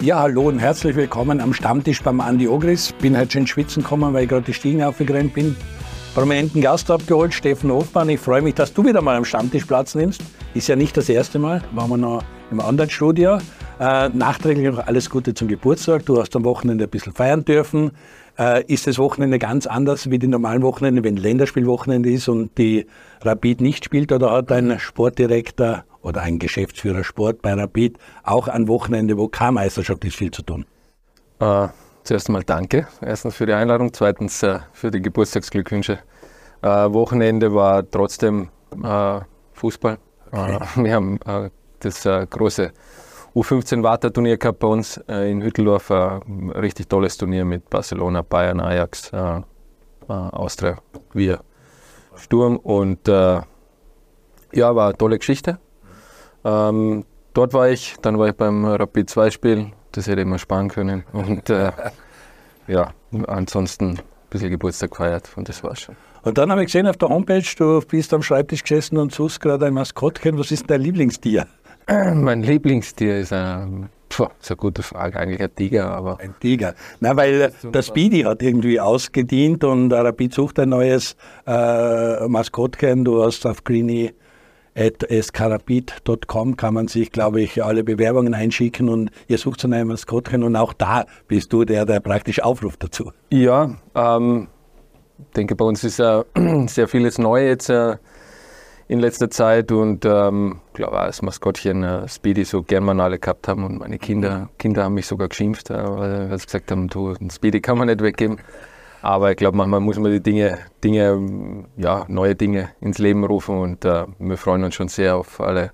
[0.00, 2.92] Ja, hallo und herzlich willkommen am Stammtisch beim Andi Ogris.
[3.00, 5.56] Bin heute schon in Schwitzen gekommen, weil ich gerade die Stiegen aufgerannt bin.
[6.14, 8.10] Prominenten Gast abgeholt, Steffen Hofmann.
[8.10, 10.20] Ich freue mich, dass du wieder mal am Stammtisch Platz nimmst.
[10.52, 13.38] Ist ja nicht das erste Mal, waren wir noch im anderen Studio.
[13.80, 16.04] Äh, nachträglich noch alles Gute zum Geburtstag.
[16.04, 17.92] Du hast am Wochenende ein bisschen feiern dürfen.
[18.38, 22.86] Äh, ist das Wochenende ganz anders wie die normalen Wochenende, wenn Länderspielwochenende ist und die
[23.22, 24.12] Rapid nicht spielt?
[24.12, 29.52] Oder hat ein Sportdirektor oder ein Geschäftsführer Sport bei Rapid auch ein Wochenende, wo keine
[29.52, 30.64] Meisterschaft ist, viel zu tun?
[31.40, 31.66] Äh,
[32.04, 32.86] zuerst einmal danke.
[33.00, 35.98] Erstens für die Einladung, zweitens äh, für die Geburtstagsglückwünsche.
[36.62, 38.50] Äh, Wochenende war trotzdem
[38.84, 39.20] äh,
[39.54, 39.98] Fußball.
[40.30, 40.56] Okay.
[40.56, 41.50] Äh, wir haben äh,
[41.80, 42.72] das große
[43.34, 45.90] U15-Warter-Turnier gehabt bei uns in Hütteldorf.
[45.90, 49.12] Ein richtig tolles Turnier mit Barcelona, Bayern, Ajax,
[50.08, 50.78] Austria,
[51.12, 51.40] wir,
[52.16, 52.56] Sturm.
[52.56, 53.44] Und ja,
[54.52, 55.58] war eine tolle Geschichte.
[56.46, 60.68] Ähm, dort war ich, dann war ich beim Rapid 2-Spiel, das hätte ich mal sparen
[60.68, 61.04] können.
[61.12, 61.72] Und äh,
[62.68, 62.92] ja,
[63.26, 65.96] ansonsten ein bisschen Geburtstag gefeiert und das war's schon.
[66.22, 69.40] Und dann habe ich gesehen auf der Homepage, du bist am Schreibtisch gesessen und suchst
[69.40, 70.38] gerade ein Maskottchen.
[70.38, 71.46] Was ist dein Lieblingstier?
[71.88, 75.90] Mein Lieblingstier ist ein, pfuh, ist eine gute Frage, eigentlich ein Tiger.
[75.90, 76.74] Aber ein Tiger.
[77.00, 83.04] Na, weil der Speedy hat irgendwie ausgedient und Rapid sucht ein neues äh, Maskottchen.
[83.04, 84.12] Du hast auf Greenie
[84.76, 90.42] skarabit.com kann man sich, glaube ich, alle Bewerbungen einschicken und ihr sucht so ein Maskottchen
[90.42, 93.12] und auch da bist du der, der praktisch aufruft dazu.
[93.30, 94.48] Ja, ähm,
[95.34, 96.24] denke, bei uns ist ja
[96.66, 97.96] sehr vieles neu jetzt äh,
[98.88, 103.48] in letzter Zeit und ähm, glaube das Maskottchen äh, Speedy so gern man alle gehabt
[103.48, 107.14] haben und meine Kinder, Kinder haben mich sogar geschimpft, äh, weil sie gesagt haben, du,
[107.30, 108.38] Speedy kann man nicht weggeben.
[109.06, 113.56] Aber ich glaube, manchmal muss man die Dinge, Dinge, ja, neue Dinge ins Leben rufen
[113.56, 115.70] und äh, wir freuen uns schon sehr auf alle,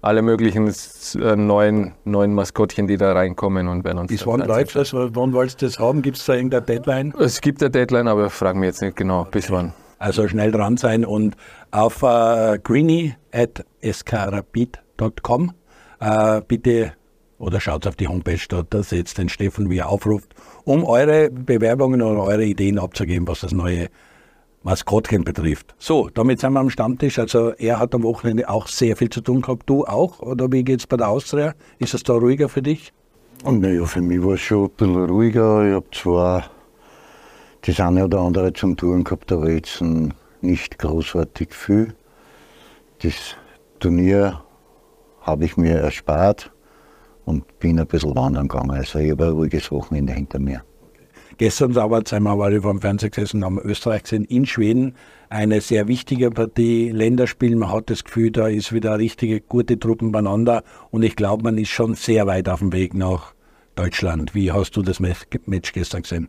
[0.00, 4.12] alle möglichen äh, neuen, neuen Maskottchen, die da reinkommen und werden uns.
[4.12, 4.94] Bis wann läuft das?
[4.94, 6.02] Wann wolltest du das haben?
[6.02, 7.12] Gibt es da irgendeine Deadline?
[7.18, 9.72] Es gibt eine Deadline, aber fragen wir jetzt nicht genau, bis wann.
[9.98, 11.36] Also schnell dran sein und
[11.72, 15.50] auf äh, greenie at skrapid.com
[15.98, 16.92] äh, bitte
[17.42, 20.32] oder schaut auf die Homepage dort, da setzt den Stefan, wie er aufruft,
[20.64, 23.88] um eure Bewerbungen oder eure Ideen abzugeben, was das neue
[24.62, 25.74] Maskottchen betrifft.
[25.78, 27.18] So, damit sind wir am Stammtisch.
[27.18, 29.68] Also er hat am Wochenende auch sehr viel zu tun gehabt.
[29.68, 30.20] Du auch?
[30.20, 31.54] Oder wie geht es bei der Austria?
[31.78, 32.92] Ist es da ruhiger für dich?
[33.44, 35.66] Naja, für mich war es schon ein bisschen ruhiger.
[35.66, 36.44] Ich habe zwar
[37.62, 39.82] das eine oder andere zum Touren gehabt, aber jetzt
[40.40, 41.94] nicht großartig viel.
[43.02, 43.14] Das
[43.80, 44.44] Turnier
[45.22, 46.51] habe ich mir erspart
[47.24, 48.72] und bin ein bisschen wandern gegangen.
[48.72, 50.62] Also ich habe ein ruhiges Wochenende hinter mir.
[51.38, 54.94] Gestern Sauerzheimer war ich vor dem Fernseher gesessen, haben Österreich gesehen, in Schweden
[55.30, 57.56] eine sehr wichtige Partie, Länderspiel.
[57.56, 61.58] Man hat das Gefühl, da ist wieder richtige gute Truppen beieinander und ich glaube, man
[61.58, 63.34] ist schon sehr weit auf dem Weg nach
[63.74, 64.34] Deutschland.
[64.34, 66.28] Wie hast du das Match gestern gesehen?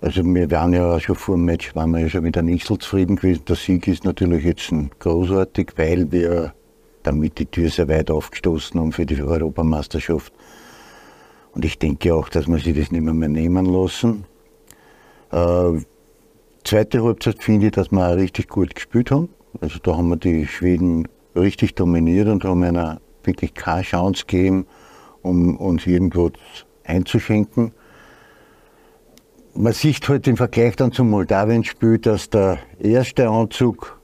[0.00, 2.78] Also wir waren ja schon vor dem Match, waren wir ja schon mit der Nichsel
[2.78, 3.44] zufrieden gewesen.
[3.46, 6.54] Der Sieg ist natürlich jetzt großartig, weil wir
[7.02, 10.32] damit die Tür sehr weit aufgestoßen haben für die Europameisterschaft.
[11.54, 14.24] Und ich denke auch, dass wir sich das nicht mehr, mehr nehmen lassen.
[15.30, 15.80] Äh,
[16.64, 19.28] zweite Halbzeit finde ich, dass wir auch richtig gut gespielt haben.
[19.60, 24.66] Also da haben wir die Schweden richtig dominiert und haben einer wirklich keine Chance gegeben,
[25.22, 26.30] um uns irgendwo
[26.84, 27.72] einzuschenken.
[29.54, 34.00] Man sieht halt im Vergleich dann zum Moldawien-Spiel, dass der erste Anzug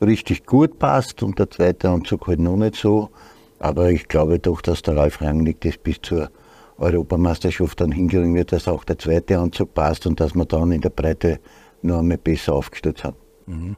[0.00, 3.10] richtig gut passt und der zweite Anzug halt noch nicht so.
[3.58, 6.30] Aber ich glaube doch, dass der Ralf Rangnick das bis zur
[6.78, 10.80] Europameisterschaft dann hinkriegen wird, dass auch der zweite Anzug passt und dass wir dann in
[10.80, 11.40] der Breite
[11.82, 13.16] noch einmal besser aufgestellt haben.
[13.46, 13.76] Mhm.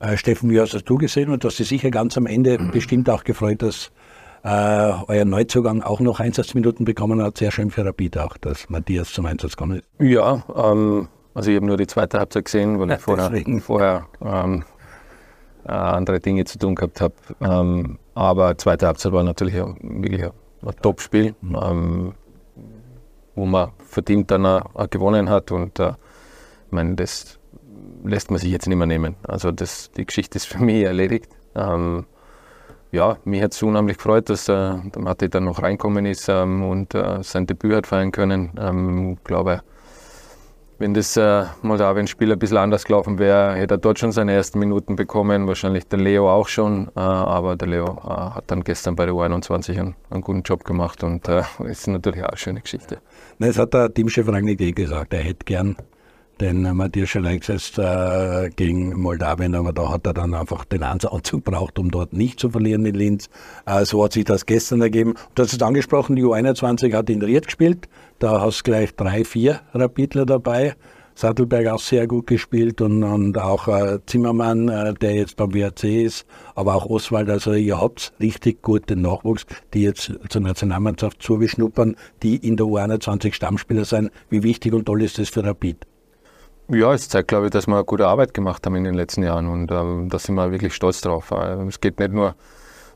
[0.00, 1.30] Äh, Steffen, wie hast das du gesehen?
[1.30, 2.70] Und du hast dich sicher ganz am Ende mhm.
[2.72, 3.90] bestimmt auch gefreut, dass
[4.44, 7.38] äh, euer Neuzugang auch noch Einsatzminuten bekommen hat.
[7.38, 9.88] Sehr schön für Rapid auch, dass Matthias zum Einsatz gekommen ist.
[9.98, 14.64] Ja, ähm, also ich habe nur die zweite Halbzeit gesehen, weil ich vorher, vorher ähm,
[15.66, 17.14] äh, andere Dinge zu tun gehabt habe.
[17.40, 20.32] Ähm, aber zweite Halbzeit war natürlich wirklich ein,
[20.62, 22.14] ein Top-Spiel, ähm,
[23.34, 25.52] wo man verdient dann auch, auch gewonnen hat.
[25.52, 25.90] Und äh,
[26.66, 27.38] ich meine, das
[28.04, 29.16] lässt man sich jetzt nicht mehr nehmen.
[29.26, 31.28] Also das, die Geschichte ist für mich erledigt.
[31.54, 32.06] Ähm,
[32.92, 36.94] ja, mich hat es unheimlich gefreut, dass äh, Matti dann noch reinkommen ist ähm, und
[36.94, 38.52] äh, sein Debüt hat feiern können.
[38.58, 39.62] Ähm, ich glaube,
[40.78, 44.58] wenn das äh, Moldawien-Spiel ein bisschen anders gelaufen wäre, hätte er dort schon seine ersten
[44.58, 48.96] Minuten bekommen, wahrscheinlich der Leo auch schon, äh, aber der Leo äh, hat dann gestern
[48.96, 52.60] bei der U21 einen, einen guten Job gemacht und äh, ist natürlich auch eine schöne
[52.60, 52.98] Geschichte.
[53.38, 55.76] Na, das hat der Teamchef Rangnick eh gesagt, er hätte gern
[56.40, 61.44] den Matthias Schalex jetzt äh, gegen Moldawien, aber da hat er dann einfach den Anzug
[61.44, 63.28] braucht, um dort nicht zu verlieren in Linz.
[63.64, 65.14] Äh, so hat sich das gestern ergeben.
[65.34, 67.88] Du hast es angesprochen, die U21 hat in Ried gespielt,
[68.18, 70.74] da hast du gleich drei, vier Rapidler dabei.
[71.14, 75.84] Sattelberg auch sehr gut gespielt und, und auch äh, Zimmermann, äh, der jetzt beim WRC
[75.84, 77.30] ist, aber auch Oswald.
[77.30, 83.32] Also ihr habt richtig guten Nachwuchs, die jetzt zur Nationalmannschaft zubeschnuppern, die in der U21
[83.32, 84.10] Stammspieler sein.
[84.28, 85.86] Wie wichtig und toll ist das für Rapid?
[86.68, 89.46] Ja, es zeigt, glaube ich, dass wir gute Arbeit gemacht haben in den letzten Jahren
[89.46, 91.30] und ähm, da sind wir wirklich stolz drauf.
[91.30, 92.34] Äh, es geht nicht nur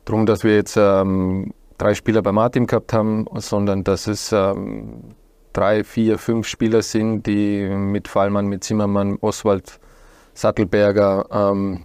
[0.05, 5.15] darum, dass wir jetzt ähm, drei Spieler bei Martin gehabt haben, sondern dass es ähm,
[5.53, 9.79] drei, vier, fünf Spieler sind, die mit Fallmann, mit Zimmermann, Oswald,
[10.35, 11.85] Sattelberger, ähm,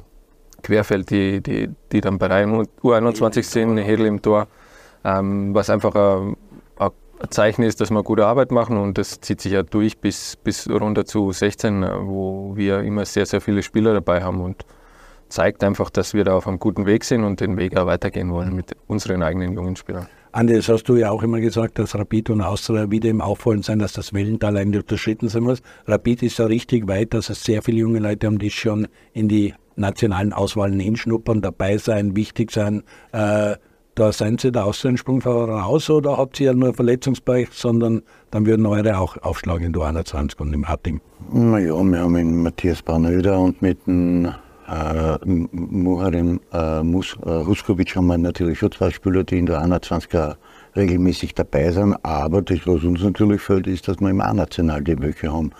[0.63, 4.47] Querfeld, die, die, die dann bei der U21 sind, Hedel im Tor,
[5.03, 6.35] ähm, was einfach ein, ein,
[7.29, 10.69] Zeichen ist, dass wir gute Arbeit machen und das zieht sich ja durch bis, bis
[10.69, 14.65] runter zu 16, wo wir immer sehr, sehr viele Spieler dabei haben und
[15.29, 18.31] zeigt einfach, dass wir da auf einem guten Weg sind und den Weg auch weitergehen
[18.31, 20.07] wollen mit unseren eigenen jungen Spielern.
[20.31, 23.63] Andi, das hast du ja auch immer gesagt, dass Rapid und Austria wieder im Auffallen
[23.63, 25.61] sein, dass das Wellental eigentlich unterschritten sein muss.
[25.87, 29.29] Rapid ist ja richtig weit, dass es sehr viele junge Leute haben, die schon in
[29.29, 32.83] die nationalen Auswahlen hinschnuppern, dabei sein, wichtig sein.
[33.13, 33.55] Äh,
[33.95, 38.01] da seien Sie der Austrian-Sprung voraus oder habt ihr ja nur Verletzungsbereich, sondern
[38.31, 41.01] dann würden eure auch aufschlagen in der 21 und im A-Team?
[41.31, 44.25] Naja, wir haben mit Matthias Barnöder und mit dem
[44.67, 49.63] äh, Muharem äh, Mus, äh, Huskovic haben wir natürlich schon zwei Spieler, die in der
[49.63, 50.35] A21
[50.75, 51.95] regelmäßig dabei sind.
[52.03, 55.51] Aber das, was uns natürlich fällt, ist, dass wir im A-National die Möche haben.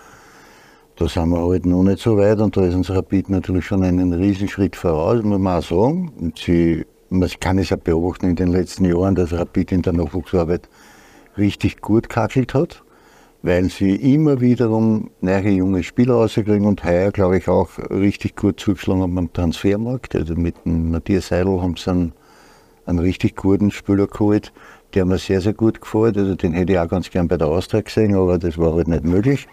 [0.96, 3.82] Da sind wir halt noch nicht so weit und da ist unser Rapid natürlich schon
[3.82, 6.12] einen Riesenschritt voraus, muss man auch sagen.
[6.18, 9.92] Und sie, man kann es ja beobachten in den letzten Jahren, dass Rapid in der
[9.92, 10.68] Nachwuchsarbeit
[11.36, 12.82] richtig gut kackelt hat
[13.46, 18.58] weil sie immer wiederum neue junge Spieler rauskriegen und heuer, glaube ich, auch richtig gut
[18.58, 20.16] zugeschlagen haben am Transfermarkt.
[20.16, 22.12] Also mit dem Matthias Seidel haben sie einen,
[22.86, 24.52] einen richtig guten Spieler geholt,
[24.94, 26.18] der mir sehr, sehr gut gefällt.
[26.18, 28.88] Also den hätte ich auch ganz gern bei der Austria gesehen, aber das war halt
[28.88, 29.46] nicht möglich.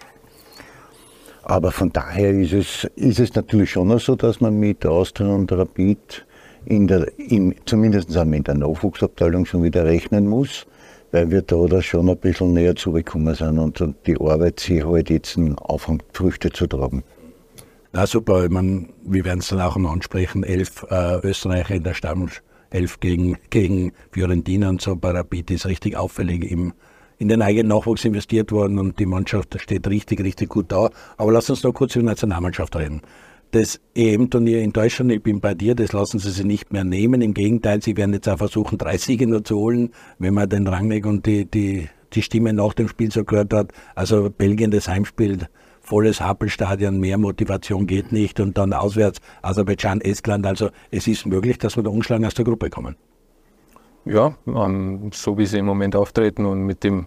[1.44, 5.28] Aber von daher ist es, ist es natürlich schon noch so, dass man mit Austria
[5.28, 6.26] und Rapid
[6.66, 10.66] in der, im, zumindest in der Nachwuchsabteilung schon wieder rechnen muss
[11.14, 15.12] weil wir da oder schon ein bisschen näher zugekommen sind und die Arbeit sich halt
[15.12, 17.04] jetzt anfängt, Früchte zu tragen.
[17.94, 21.84] Na super, ich meine, wir werden es dann auch noch ansprechen, elf äh, Österreicher in
[21.84, 22.42] der Stammelf
[23.00, 26.74] gegen, gegen Fiorentina und so Rapid ist richtig auffällig im,
[27.20, 30.90] in den eigenen Nachwuchs investiert worden und die Mannschaft steht richtig, richtig gut da.
[31.18, 33.04] Aber lass uns noch kurz über die Nationalmannschaft reden
[33.54, 37.22] das EM-Turnier in Deutschland, ich bin bei dir, das lassen sie sich nicht mehr nehmen.
[37.22, 40.68] Im Gegenteil, sie werden jetzt auch versuchen, drei Siege nur zu holen, wenn man den
[40.68, 43.72] Rangnick und die, die, die Stimme nach dem Spiel so gehört hat.
[43.94, 45.48] Also Belgien, das Heimspiel,
[45.82, 50.48] volles Happelstadion, mehr Motivation geht nicht und dann auswärts Aserbaidschan, Estland.
[50.48, 52.96] Also es ist möglich, dass wir da unschlagen aus der Gruppe kommen.
[54.06, 54.36] Ja,
[55.14, 57.06] so wie sie im Moment auftreten und mit dem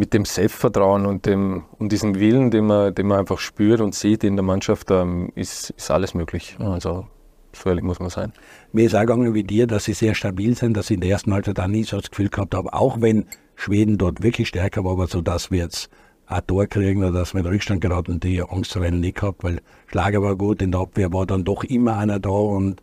[0.00, 3.94] mit dem Selbstvertrauen und, dem, und diesem Willen, den man, den man einfach spürt und
[3.94, 6.56] sieht in der Mannschaft, ähm, ist, ist alles möglich.
[6.58, 7.06] Also
[7.52, 8.32] so ehrlich muss man sein.
[8.72, 11.10] Mir ist auch gegangen wie dir, dass sie sehr stabil sind, dass ich in der
[11.10, 13.26] ersten Halbzeit auch nie so das Gefühl gehabt habe, auch wenn
[13.56, 15.90] Schweden dort wirklich stärker war, aber so dass wir jetzt
[16.26, 20.22] ein Tor kriegen oder dass wir in Rückstand geraten, die Angstrennen nicht gehabt, weil Schlager
[20.22, 22.80] war gut, in der Abwehr war dann doch immer einer da und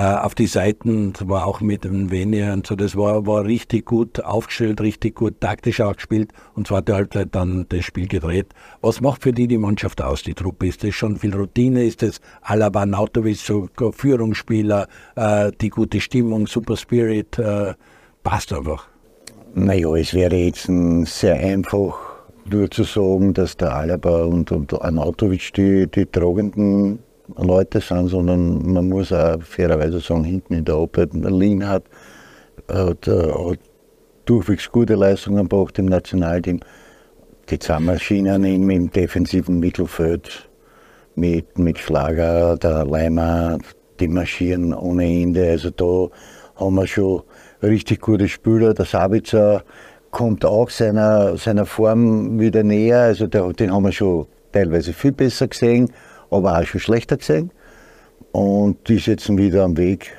[0.00, 4.24] auf die Seiten, war auch mit dem Venia und so, das war, war richtig gut
[4.24, 8.54] aufgestellt, richtig gut taktisch auch gespielt und zweite Halbzeit dann das Spiel gedreht.
[8.80, 10.68] Was macht für die die Mannschaft aus, die Truppe?
[10.68, 11.84] Ist das schon viel Routine?
[11.84, 17.36] Ist das Alaba, Nautovic, so Führungsspieler, äh, die gute Stimmung, Super Spirit?
[17.38, 17.74] Äh,
[18.22, 18.86] passt einfach.
[19.54, 20.70] Naja, es wäre jetzt
[21.06, 21.98] sehr einfach,
[22.50, 27.00] nur zu sagen, dass der Alaba und, und Anatovic die, die tragenden
[27.36, 31.84] Leute sind, sondern man muss auch fairerweise sagen, hinten in der Arbeit, Berlin hat,
[32.68, 33.58] hat, äh, hat
[34.24, 36.60] durchwegs gute Leistungen gebracht im Nationalteam.
[37.50, 40.48] Die zwei Maschinen im, im defensiven Mittelfeld
[41.14, 43.58] mit, mit Schlager, der Leimer,
[44.00, 45.50] die marschieren ohne Ende.
[45.50, 46.08] Also da
[46.56, 47.22] haben wir schon
[47.62, 48.74] richtig gute Spieler.
[48.74, 49.64] Der Sabitzer
[50.10, 53.00] kommt auch seiner, seiner Form wieder näher.
[53.00, 55.90] Also den haben wir schon teilweise viel besser gesehen
[56.30, 57.50] aber auch schon schlechter gesehen.
[58.32, 60.12] Und die ist jetzt wieder am Weg,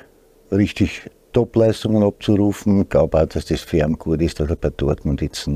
[0.50, 2.82] richtig Top-Leistungen abzurufen.
[2.82, 5.48] Ich glaube auch, dass das für gut ist, dass er bei Dortmund jetzt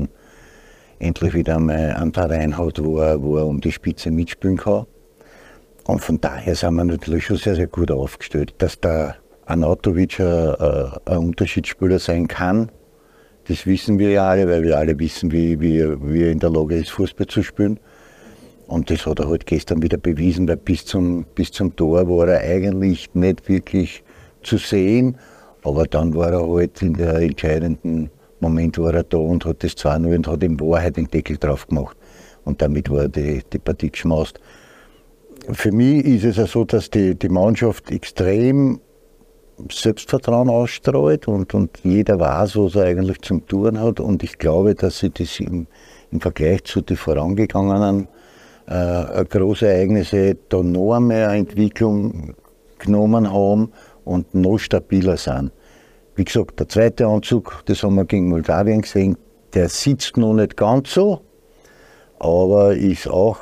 [0.99, 4.85] endlich wieder einmal einen Verein hat, wo er, wo er um die Spitze mitspielen kann.
[5.85, 8.55] Und von daher sind wir natürlich schon sehr, sehr gut aufgestellt.
[8.57, 10.55] Dass der Anatovic ein,
[11.05, 12.71] ein Unterschiedsspieler sein kann,
[13.47, 16.49] das wissen wir ja alle, weil wir alle wissen, wie, wie, wie er in der
[16.49, 17.79] Lage ist, Fußball zu spielen.
[18.67, 22.27] Und das hat er halt gestern wieder bewiesen, weil bis zum, bis zum Tor war
[22.27, 24.03] er eigentlich nicht wirklich
[24.43, 25.17] zu sehen.
[25.63, 29.77] Aber dann war er halt in der entscheidenden Moment war er da und hat das
[29.77, 31.97] 2-0 und hat in Wahrheit den Deckel drauf gemacht.
[32.43, 34.39] Und damit war die, die Partie geschmaust.
[35.51, 38.79] Für mich ist es ja so, dass die, die Mannschaft extrem
[39.71, 43.99] Selbstvertrauen ausstrahlt und, und jeder weiß, was er eigentlich zum Tun hat.
[43.99, 45.67] Und ich glaube, dass sie das im,
[46.11, 48.07] im Vergleich zu den vorangegangenen
[48.67, 52.35] äh, großen Ereignisse da noch mehr Entwicklung
[52.79, 53.71] genommen haben
[54.03, 55.51] und noch stabiler sind.
[56.15, 59.17] Wie gesagt, der zweite Anzug, das haben wir gegen Moldawien gesehen,
[59.53, 61.21] der sitzt noch nicht ganz so,
[62.19, 63.37] aber ist auch,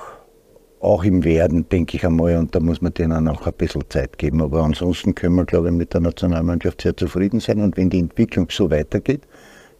[0.79, 4.17] auch im Werden, denke ich einmal, und da muss man denen auch ein bisschen Zeit
[4.17, 4.41] geben.
[4.41, 7.99] Aber ansonsten können wir, glaube ich, mit der Nationalmannschaft sehr zufrieden sein und wenn die
[7.99, 9.21] Entwicklung so weitergeht,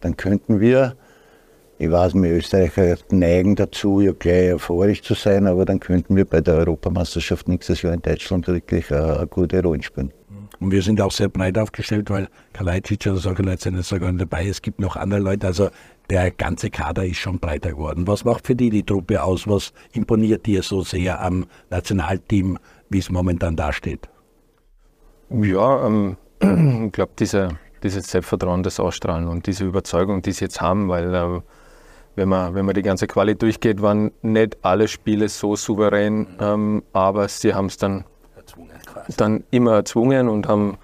[0.00, 0.96] dann könnten wir
[1.84, 6.24] ich weiß, wir Österreicher neigen dazu, ja gleich euphorisch zu sein, aber dann könnten wir
[6.24, 10.12] bei der Europameisterschaft nächstes Jahr in Deutschland wirklich eine, eine gute Rolle spielen.
[10.60, 14.12] Und wir sind auch sehr breit aufgestellt, weil Kalajdzic oder solche Leute sind jetzt sogar
[14.12, 14.46] dabei.
[14.46, 15.46] Es gibt noch andere Leute.
[15.46, 15.68] Also
[16.10, 18.06] der ganze Kader ist schon breiter geworden.
[18.06, 19.48] Was macht für die die Truppe aus?
[19.48, 24.08] Was imponiert dir so sehr am Nationalteam, wie es momentan dasteht?
[25.30, 26.16] Ja, ähm,
[26.86, 31.14] ich glaube, diese, dieses Selbstvertrauen, das Ausstrahlen und diese Überzeugung, die sie jetzt haben, weil
[31.14, 31.40] äh,
[32.16, 36.82] wenn man, wenn man die ganze Quali durchgeht, waren nicht alle Spiele so souverän, ähm,
[36.92, 38.04] aber sie haben es dann,
[39.16, 40.78] dann immer erzwungen und haben,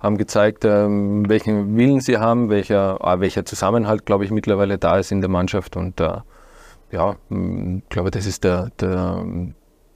[0.00, 4.98] haben gezeigt, ähm, welchen Willen sie haben, welcher, äh, welcher Zusammenhalt, glaube ich, mittlerweile da
[4.98, 5.76] ist in der Mannschaft.
[5.76, 6.18] Und äh,
[6.90, 9.24] ja, ich glaube, das ist der, der,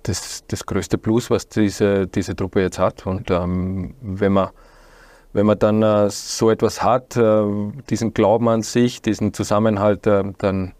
[0.05, 3.07] das, das größte Plus, was diese, diese Truppe jetzt hat.
[3.07, 4.51] Und ähm, wenn man
[5.37, 7.45] wenn man dann äh, so etwas hat, äh,
[7.91, 10.73] diesen Glauben an sich, diesen Zusammenhalt, äh, dann,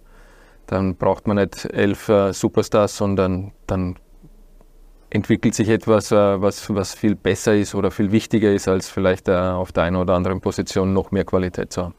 [0.67, 3.97] dann braucht man nicht elf äh, Superstars, sondern dann
[5.11, 9.29] entwickelt sich etwas, äh, was, was viel besser ist oder viel wichtiger ist, als vielleicht
[9.29, 11.95] äh, auf der einen oder anderen Position noch mehr Qualität zu haben.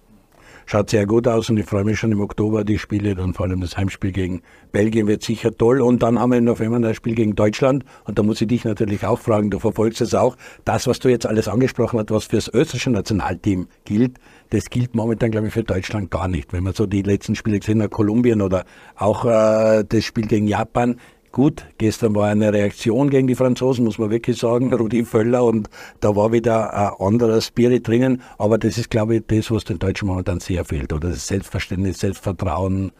[0.69, 3.45] Schaut sehr gut aus und ich freue mich schon im Oktober die Spiele, dann vor
[3.45, 4.41] allem das Heimspiel gegen
[4.73, 8.19] Belgien wird sicher toll und dann haben wir im November das Spiel gegen Deutschland und
[8.19, 11.25] da muss ich dich natürlich auch fragen, du verfolgst es auch, das, was du jetzt
[11.25, 14.19] alles angesprochen hast, was für das österreichische Nationalteam gilt,
[14.49, 16.53] das gilt momentan, glaube ich, für Deutschland gar nicht.
[16.53, 20.47] Wenn man so die letzten Spiele gesehen hat, Kolumbien oder auch äh, das Spiel gegen
[20.47, 20.97] Japan,
[21.33, 25.69] Gut, gestern war eine Reaktion gegen die Franzosen, muss man wirklich sagen, Rudi Völler und
[25.99, 29.77] da war wieder ein anderer Spirit drinnen, aber das ist, glaube ich, das, was den
[29.77, 31.09] Deutschen momentan sehr fehlt, oder?
[31.09, 32.91] Das Selbstverständnis, Selbstvertrauen.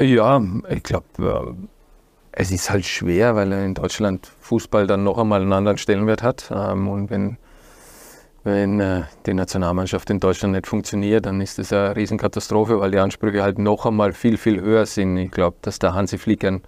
[0.00, 1.52] Ja, ich glaube, äh,
[2.32, 6.50] es ist halt schwer, weil in Deutschland Fußball dann noch einmal einen anderen Stellenwert hat.
[6.52, 7.36] Ähm, und wenn
[8.42, 12.98] wenn äh, die Nationalmannschaft in Deutschland nicht funktioniert, dann ist das eine Riesenkatastrophe, weil die
[12.98, 15.16] Ansprüche halt noch einmal viel, viel höher sind.
[15.18, 16.62] Ich glaube, dass der Hansi Flick ein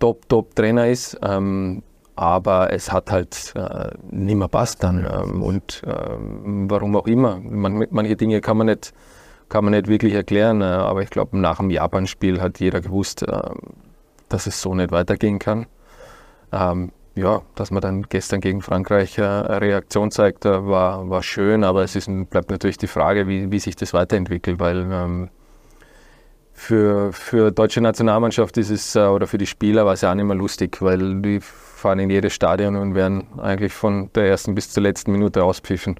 [0.00, 1.82] Top-Top-Trainer ist, ähm,
[2.14, 5.06] aber es hat halt äh, nicht mehr passt dann.
[5.10, 7.38] Ähm, und ähm, warum auch immer.
[7.40, 8.92] Man, manche Dinge kann man nicht,
[9.48, 13.22] kann man nicht wirklich erklären, äh, aber ich glaube, nach dem Japan-Spiel hat jeder gewusst,
[13.22, 13.40] äh,
[14.28, 15.66] dass es so nicht weitergehen kann.
[16.52, 21.22] Ähm, ja, dass man dann gestern gegen Frankreich äh, eine Reaktion zeigt, äh, war, war
[21.22, 25.30] schön, aber es ist, bleibt natürlich die Frage, wie, wie sich das weiterentwickelt, weil ähm,
[26.52, 30.14] für, für deutsche Nationalmannschaft ist es, äh, oder für die Spieler war es ja auch
[30.14, 34.54] nicht mehr lustig, weil die fahren in jedes Stadion und werden eigentlich von der ersten
[34.54, 35.98] bis zur letzten Minute auspfiffen.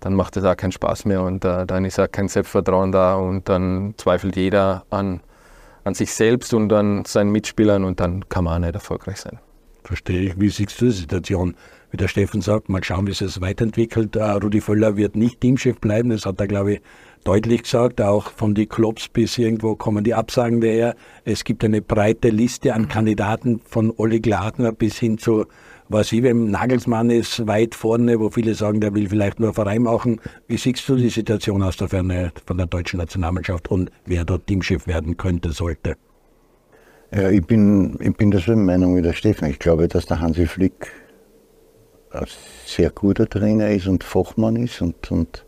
[0.00, 3.16] Dann macht es auch keinen Spaß mehr und uh, dann ist auch kein Selbstvertrauen da
[3.16, 5.20] und dann zweifelt jeder an,
[5.84, 9.38] an sich selbst und an seinen Mitspielern und dann kann man auch nicht erfolgreich sein.
[9.90, 10.40] Verstehe ich.
[10.40, 11.56] Wie siehst du die Situation?
[11.90, 14.14] Wie der Steffen sagt, mal schauen, wie sich das weiterentwickelt.
[14.14, 16.80] Uh, Rudi Völler wird nicht Teamchef bleiben, das hat er, glaube ich,
[17.24, 20.94] deutlich gesagt, auch von den Clubs bis irgendwo kommen die Absagen daher.
[21.24, 25.46] Es gibt eine breite Liste an Kandidaten von Olli Gladner bis hin zu,
[25.88, 29.82] was ich, wenn Nagelsmann ist weit vorne, wo viele sagen, der will vielleicht nur Verein
[29.82, 30.20] machen.
[30.46, 34.46] Wie siehst du die Situation aus der Ferne von der deutschen Nationalmannschaft und wer dort
[34.46, 35.96] Teamchef werden könnte, sollte?
[37.12, 39.48] Ja, ich bin, ich bin derselben Meinung wie der Steffen.
[39.48, 40.92] Ich glaube, dass der Hansi Flick
[42.10, 42.26] ein
[42.66, 45.44] sehr guter Trainer ist und Fachmann ist und, und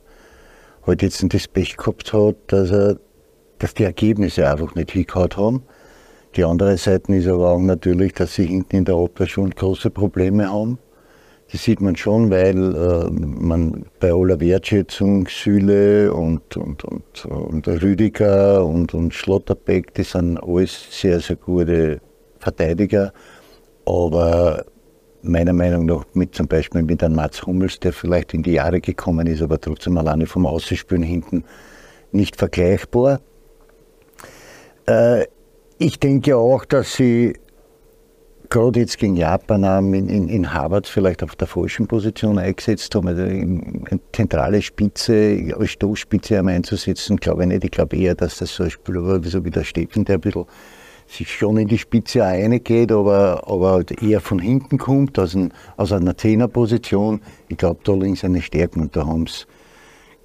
[0.84, 2.98] halt jetzt das Pech gehabt hat, dass, er,
[3.58, 5.62] dass die Ergebnisse einfach nicht hingehauen haben.
[6.34, 9.90] Die andere Seite ist aber auch natürlich, dass sie hinten in der Abwehr schon große
[9.90, 10.78] Probleme haben.
[11.52, 17.68] Das sieht man schon, weil äh, man bei aller Wertschätzung Süle und, und, und, und
[17.68, 22.00] Rüdiger und, und Schlotterbeck, die sind alles sehr, sehr gute
[22.38, 23.12] Verteidiger.
[23.84, 24.64] Aber
[25.20, 28.80] meiner Meinung nach mit zum Beispiel mit einem Mats Hummels, der vielleicht in die Jahre
[28.80, 31.44] gekommen ist, aber trotzdem alleine vom Ausspielen hinten
[32.12, 33.20] nicht vergleichbar.
[34.86, 35.26] Äh,
[35.76, 37.34] ich denke auch, dass sie
[38.52, 43.08] gerade jetzt gegen Japan in, in, in Harvard vielleicht auf der falschen Position eingesetzt haben,
[43.08, 47.64] also in, in zentrale Spitze, als Stoßspitze haben einzusetzen, glaube ich nicht.
[47.64, 50.20] Ich glaube eher, dass das so ein Spieler war, so wie der Steffen, der ein
[50.20, 50.44] bisschen
[51.06, 55.52] sich schon in die Spitze reingeht, aber, aber halt eher von hinten kommt, aus, ein,
[55.78, 57.22] aus einer Zehnerposition.
[57.48, 59.44] Ich glaube, da liegen seine Stärken und da haben sie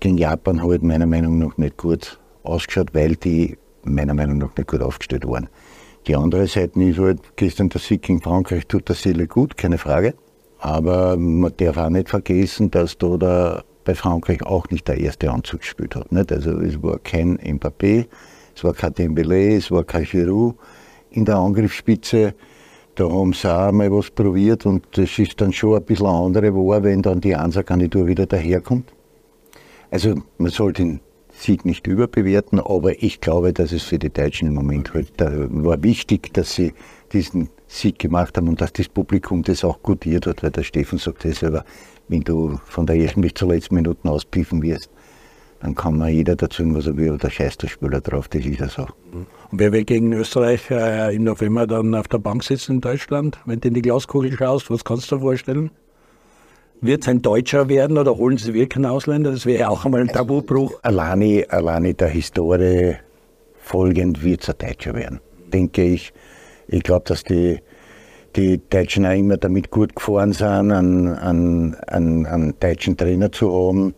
[0.01, 4.67] gegen Japan halt meiner Meinung nach nicht gut ausgeschaut, weil die meiner Meinung nach nicht
[4.67, 5.47] gut aufgestellt waren.
[6.07, 9.77] Die andere Seite ist halt, gestern der Sieg gegen Frankreich tut der Seele gut, keine
[9.77, 10.13] Frage.
[10.59, 15.29] Aber man darf auch nicht vergessen, dass da der, bei Frankreich auch nicht der erste
[15.29, 16.11] Anzug gespielt hat.
[16.13, 16.31] Nicht?
[16.31, 18.05] Also es war kein Mbappé,
[18.55, 20.55] es war kein Dembélé, es war kein Giroud
[21.11, 22.33] in der Angriffsspitze.
[22.95, 26.17] Da haben sie auch mal was probiert und das ist dann schon ein bisschen eine
[26.17, 28.91] andere war, wenn dann die Ansatzgarnitur wieder daherkommt.
[29.91, 30.99] Also man sollte den
[31.37, 35.83] Sieg nicht überbewerten, aber ich glaube, dass es für die Deutschen im Moment halt war
[35.83, 36.73] wichtig, dass sie
[37.13, 40.97] diesen Sieg gemacht haben und dass das Publikum das auch gutiert hat, weil der Steffen
[40.97, 41.63] sagt ja selber,
[42.07, 44.89] wenn du von der ersten bis zur letzten Minute auspiffen wirst,
[45.59, 48.59] dann kann man jeder dazu was er will, oder scheißt der Spieler drauf, das ist
[48.59, 48.87] ja so.
[49.13, 53.37] Und wer will gegen Österreich äh, im November dann auf der Bank sitzen in Deutschland,
[53.45, 55.69] wenn du in die Glaskugel schaust, was kannst du dir vorstellen?
[56.81, 59.31] Wird es ein Deutscher werden oder holen Sie wirklich einen Ausländer?
[59.31, 60.73] Das wäre ja auch einmal ein Tabubruch.
[60.81, 62.95] Also, alleine, alleine der Historie
[63.57, 65.19] folgend wird es ein Deutscher werden,
[65.51, 66.13] denke ich.
[66.67, 67.59] Ich glaube, dass die,
[68.35, 73.51] die Deutschen auch immer damit gut gefahren sind, einen, einen, einen, einen deutschen Trainer zu
[73.51, 73.95] haben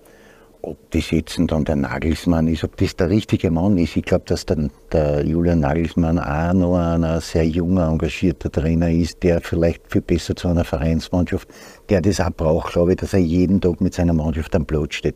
[0.62, 3.96] ob das jetzt dann der Nagelsmann ist, ob das der richtige Mann ist.
[3.96, 9.24] Ich glaube, dass dann der Julian Nagelsmann auch noch ein sehr junger, engagierter Trainer ist,
[9.24, 11.48] der vielleicht viel besser zu einer Vereinsmannschaft,
[11.90, 14.96] der das auch braucht, glaube ich, dass er jeden Tag mit seiner Mannschaft am Platz
[14.96, 15.16] steht.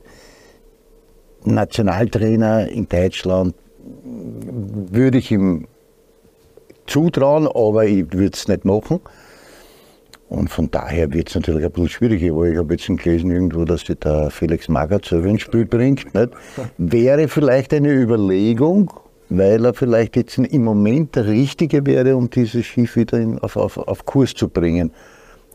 [1.43, 3.53] Nationaltrainer in Deutschland
[4.05, 5.67] würde ich ihm
[6.87, 9.01] zutrauen, aber ich würde es nicht machen.
[10.33, 13.65] Und von daher wird es natürlich ein bisschen schwieriger, weil ich habe jetzt gelesen irgendwo,
[13.65, 16.11] dass sich der Felix Magath selber ins Spiel bringt.
[16.15, 16.29] Nicht?
[16.79, 18.91] Wäre vielleicht eine Überlegung,
[19.29, 23.57] weil er vielleicht jetzt im Moment der Richtige wäre, um dieses Schiff wieder in, auf,
[23.57, 24.91] auf, auf Kurs zu bringen.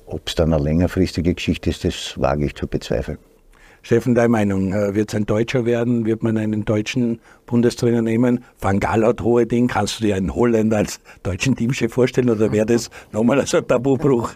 [0.07, 3.19] Ob es dann eine längerfristige Geschichte ist, das wage ich zu bezweifeln.
[3.83, 6.07] Steffen, deine Meinung, äh, wird es ein Deutscher werden?
[6.07, 8.45] Wird man einen deutschen Bundestrainer nehmen?
[8.61, 9.69] Van Gaal hat hohe Dinge.
[9.69, 13.67] Kannst du dir einen Holländer als deutschen Teamchef vorstellen oder wäre das nochmal so ein
[13.67, 14.35] Tabubruch?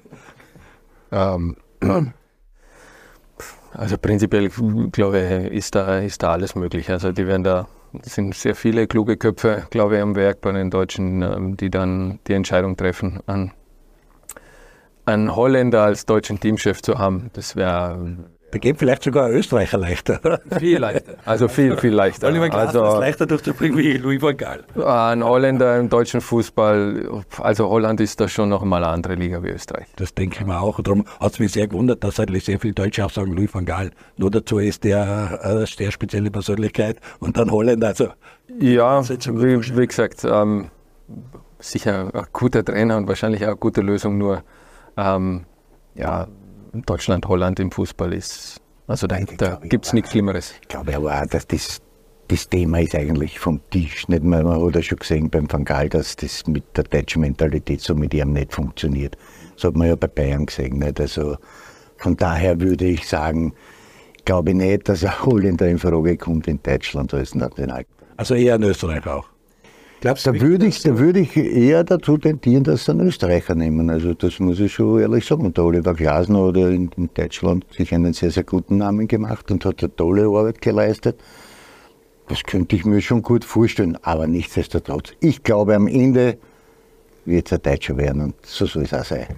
[1.12, 1.56] Ähm,
[3.72, 4.50] also prinzipiell
[4.90, 6.90] glaube ich, ist da, ist da alles möglich.
[6.90, 7.68] Also die werden da
[8.02, 12.18] sind sehr viele kluge Köpfe, glaube ich, am Werk bei den Deutschen, ähm, die dann
[12.26, 13.52] die Entscheidung treffen, einen,
[15.04, 17.30] einen Holländer als deutschen Teamchef zu haben.
[17.34, 20.40] Das wäre da geht vielleicht sogar ein Österreicher leichter.
[20.58, 21.14] Viel leichter.
[21.24, 22.28] Also viel, viel leichter.
[22.28, 24.64] Oliver Glasner also, ist leichter durchzubringen wie Louis van Gaal.
[24.76, 29.42] Ein Holländer im deutschen Fußball, also Holland ist da schon noch mal eine andere Liga
[29.42, 29.86] wie Österreich.
[29.96, 30.78] Das denke ich mir auch.
[30.82, 33.64] Darum hat es mich sehr gewundert, dass eigentlich sehr viele Deutsche auch sagen, Louis van
[33.64, 33.90] Gaal.
[34.18, 37.88] Nur dazu ist der eine sehr spezielle Persönlichkeit und dann Holländer.
[37.88, 38.08] Also,
[38.60, 40.68] ja, wie, wie, gesagt, ähm,
[41.58, 44.42] sicher ein guter Trainer und wahrscheinlich auch eine gute Lösung, nur
[44.98, 45.46] ähm,
[45.94, 46.28] ja,
[46.72, 48.60] Deutschland, Holland im Fußball ist.
[48.86, 50.54] Also da, da gibt es nichts Schlimmeres.
[50.60, 51.80] Ich glaube aber auch, dass das,
[52.28, 54.08] das Thema ist eigentlich vom Tisch.
[54.08, 57.20] Nicht mehr, man hat ja schon gesehen beim Van Gaal, dass das mit der deutschen
[57.20, 59.16] Mentalität so mit ihm nicht funktioniert.
[59.54, 60.78] Das hat man ja bei Bayern gesehen.
[60.78, 61.00] Nicht?
[61.00, 61.36] Also
[61.98, 63.54] von daher würde ich sagen,
[64.24, 67.84] glaube ich nicht, dass ein Holländer in Frage kommt in Deutschland als National.
[68.16, 69.31] Also eher in Österreich auch.
[70.02, 73.88] Glaubst da würde ich, da würde ich eher dazu tendieren, dass sie einen Österreicher nehmen.
[73.88, 75.46] Also das muss ich schon ehrlich sagen.
[75.46, 79.48] Und der Oliver Glasner hat in, in Deutschland sich einen sehr, sehr guten Namen gemacht
[79.52, 81.20] und hat eine tolle Arbeit geleistet.
[82.26, 85.12] Das könnte ich mir schon gut vorstellen, aber nichtsdestotrotz.
[85.20, 86.36] Ich glaube, am Ende
[87.24, 89.28] wird es ein Deutscher werden und so soll es auch sein.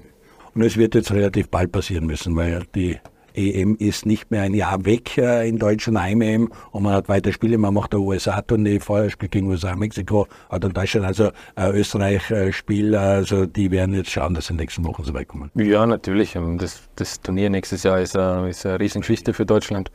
[0.55, 2.97] Und es wird jetzt relativ bald passieren müssen, weil die
[3.35, 7.33] EM ist nicht mehr ein Jahr weg äh, in Deutschland, Heim-EM und man hat weiter
[7.33, 11.71] Spiele, man macht der USA-Tournee, vorher spielt gegen USA, Mexiko, hat dann Deutschland, also äh,
[11.71, 15.29] Österreich äh, also die werden jetzt schauen, dass sie in den nächsten Wochen so weit
[15.29, 15.51] kommen.
[15.55, 16.37] Ja, natürlich.
[16.37, 19.91] Ähm, das, das Turnier nächstes Jahr ist, äh, ist eine Riesengeschichte für Deutschland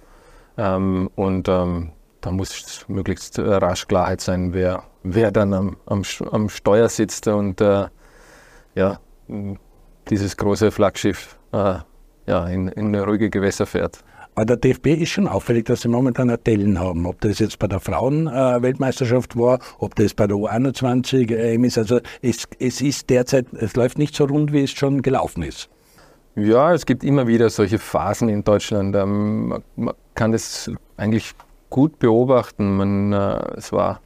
[0.57, 6.49] ähm, und ähm, da muss möglichst rasch Klarheit sein, wer, wer dann am, am, am
[6.49, 7.87] Steuer sitzt und äh,
[8.75, 8.99] ja,
[10.09, 11.75] dieses große Flaggschiff äh,
[12.29, 14.03] ja, in, in ruhige Gewässer fährt.
[14.35, 17.05] Aber der DFB ist schon auffällig, dass sie momentan Tellen haben.
[17.05, 21.77] Ob das jetzt bei der Frauenweltmeisterschaft äh, war, ob das bei der U21 ähm, ist.
[21.77, 25.69] Also es, es ist derzeit, es läuft nicht so rund, wie es schon gelaufen ist.
[26.35, 28.95] Ja, es gibt immer wieder solche Phasen in Deutschland.
[28.95, 31.33] Ähm, man kann das eigentlich
[31.69, 32.77] gut beobachten.
[32.77, 33.99] Man, äh, es war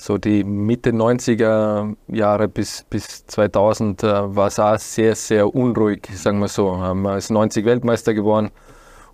[0.00, 6.08] so die Mitte 90er Jahre bis, bis 2000 äh, war es auch sehr, sehr unruhig,
[6.14, 6.72] sagen wir so.
[6.82, 8.50] Ähm, man ist 90 Weltmeister geworden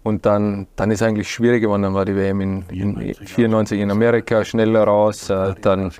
[0.04, 1.82] und dann, dann ist eigentlich schwierig geworden.
[1.82, 5.28] Dann war die WM in, in 94 in Amerika schneller raus.
[5.28, 5.90] Äh, dann,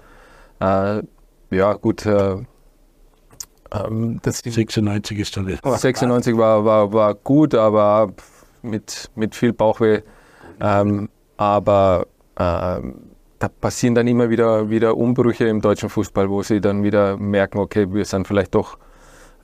[0.61, 1.03] äh,
[1.51, 2.07] ja gut.
[2.07, 2.37] Äh,
[3.75, 8.13] ähm, das 96 ist dann 96 war, war, war gut, aber
[8.63, 10.03] mit, mit viel Bauchweh.
[10.61, 12.07] Ähm, aber
[12.39, 17.17] ähm, da passieren dann immer wieder, wieder Umbrüche im deutschen Fußball, wo sie dann wieder
[17.17, 18.79] merken, okay, wir sind vielleicht doch,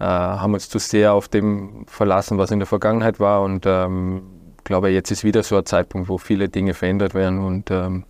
[0.01, 3.43] äh, haben uns zu sehr auf dem verlassen, was in der Vergangenheit war.
[3.43, 4.23] Und ähm,
[4.65, 8.05] glaube, jetzt ist wieder so ein Zeitpunkt, wo viele Dinge verändert werden und ähm,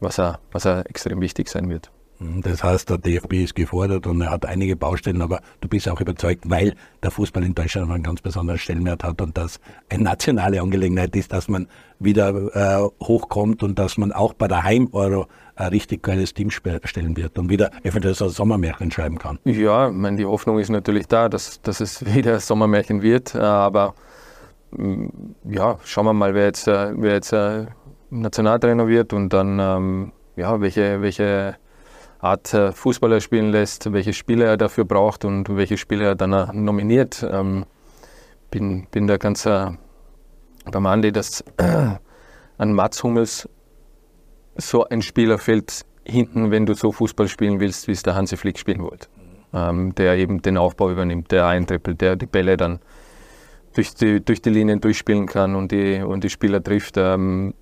[0.00, 1.90] was, er, was er extrem wichtig sein wird.
[2.18, 5.88] Mhm, das heißt, der DFB ist gefordert und er hat einige Baustellen, aber du bist
[5.88, 10.04] auch überzeugt, weil der Fußball in Deutschland einen ganz besonderen Stellenwert hat und das eine
[10.04, 11.66] nationale Angelegenheit ist, dass man
[11.98, 17.16] wieder äh, hochkommt und dass man auch bei der Heim-Euro ein richtig geiles Team stellen
[17.16, 19.38] wird und wieder eventuell so ein Sommermärchen schreiben kann.
[19.44, 23.34] Ja, ich meine, die Hoffnung ist natürlich da, dass, dass es wieder ein Sommermärchen wird,
[23.36, 23.94] aber
[24.72, 25.06] mm,
[25.50, 27.66] ja, schauen wir mal, wer jetzt, äh, wer jetzt äh,
[28.10, 31.56] Nationaltrainer wird und dann ähm, ja, welche, welche
[32.24, 36.32] Art äh, Fußballer spielen lässt, welche Spieler er dafür braucht und welche Spieler er dann
[36.32, 37.26] äh, nominiert.
[37.30, 37.66] Ähm,
[38.50, 39.66] bin, bin da ganz äh,
[40.70, 41.96] beim Andi, dass äh,
[42.56, 43.48] an Mats Hummels
[44.56, 48.36] so ein Spieler fällt hinten, wenn du so Fußball spielen willst, wie es der Hansi
[48.36, 49.08] Flick spielen wollte.
[49.52, 52.80] Ähm, der eben den Aufbau übernimmt, der eintrippelt, der die Bälle dann
[53.74, 56.96] durch die, durch die Linien durchspielen kann und die, und die Spieler trifft.
[56.96, 57.54] Ähm,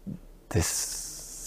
[0.51, 1.02] das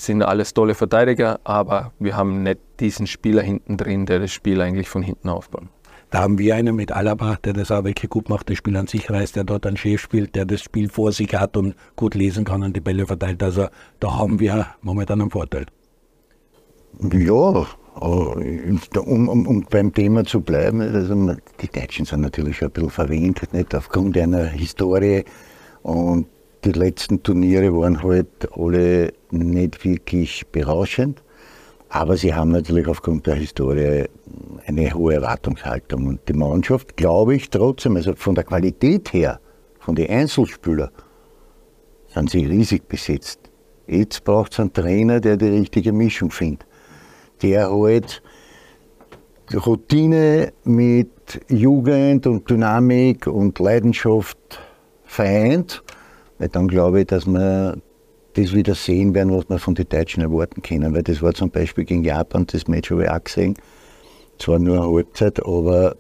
[0.05, 4.61] sind alles tolle Verteidiger, aber wir haben nicht diesen Spieler hinten drin, der das Spiel
[4.61, 5.65] eigentlich von hinten aufbaut.
[6.11, 8.87] Da haben wir einen mit Alaba, der das auch wirklich gut macht, das Spiel an
[8.87, 12.15] sich reißt, der dort einen Chef spielt, der das Spiel vor sich hat und gut
[12.15, 13.41] lesen kann und die Bälle verteilt.
[13.43, 13.67] Also
[13.99, 15.65] da haben wir momentan einen Vorteil.
[17.11, 22.71] Ja, um, um, um, beim Thema zu bleiben, also die Deutschen sind natürlich schon ein
[22.71, 25.25] bisschen verwöhnt, nicht aufgrund einer Historie
[25.81, 26.27] und
[26.65, 31.21] die letzten Turniere waren halt alle nicht wirklich berauschend,
[31.89, 34.05] aber sie haben natürlich aufgrund der Historie
[34.65, 36.07] eine hohe Erwartungshaltung.
[36.07, 39.39] Und die Mannschaft, glaube ich, trotzdem, also von der Qualität her,
[39.79, 40.89] von den Einzelspielern,
[42.07, 43.39] sind sie riesig besetzt.
[43.87, 46.65] Jetzt braucht es einen Trainer, der die richtige Mischung findet.
[47.43, 48.23] Der halt
[49.53, 51.11] Routine mit
[51.49, 54.59] Jugend und Dynamik und Leidenschaft
[55.03, 55.83] vereint
[56.37, 57.77] weil dann glaube ich, dass wir
[58.33, 60.93] das wieder sehen werden, was wir von den Deutschen erwarten können.
[60.93, 63.55] Weil das war zum Beispiel gegen Japan, das Match habe ich auch gesehen.
[64.37, 65.95] Zwar nur eine Halbzeit, aber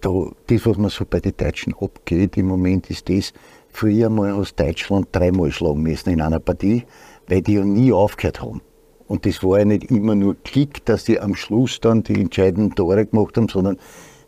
[0.00, 0.10] da,
[0.46, 3.32] das, was man so bei den Deutschen abgeht im Moment, ist das,
[3.70, 6.84] früher mal aus Deutschland dreimal schlagen müssen in einer Partie,
[7.26, 8.60] weil die ja nie aufgehört haben.
[9.06, 12.74] Und das war ja nicht immer nur Klick, dass die am Schluss dann die entscheidenden
[12.74, 13.78] Tore gemacht haben, sondern,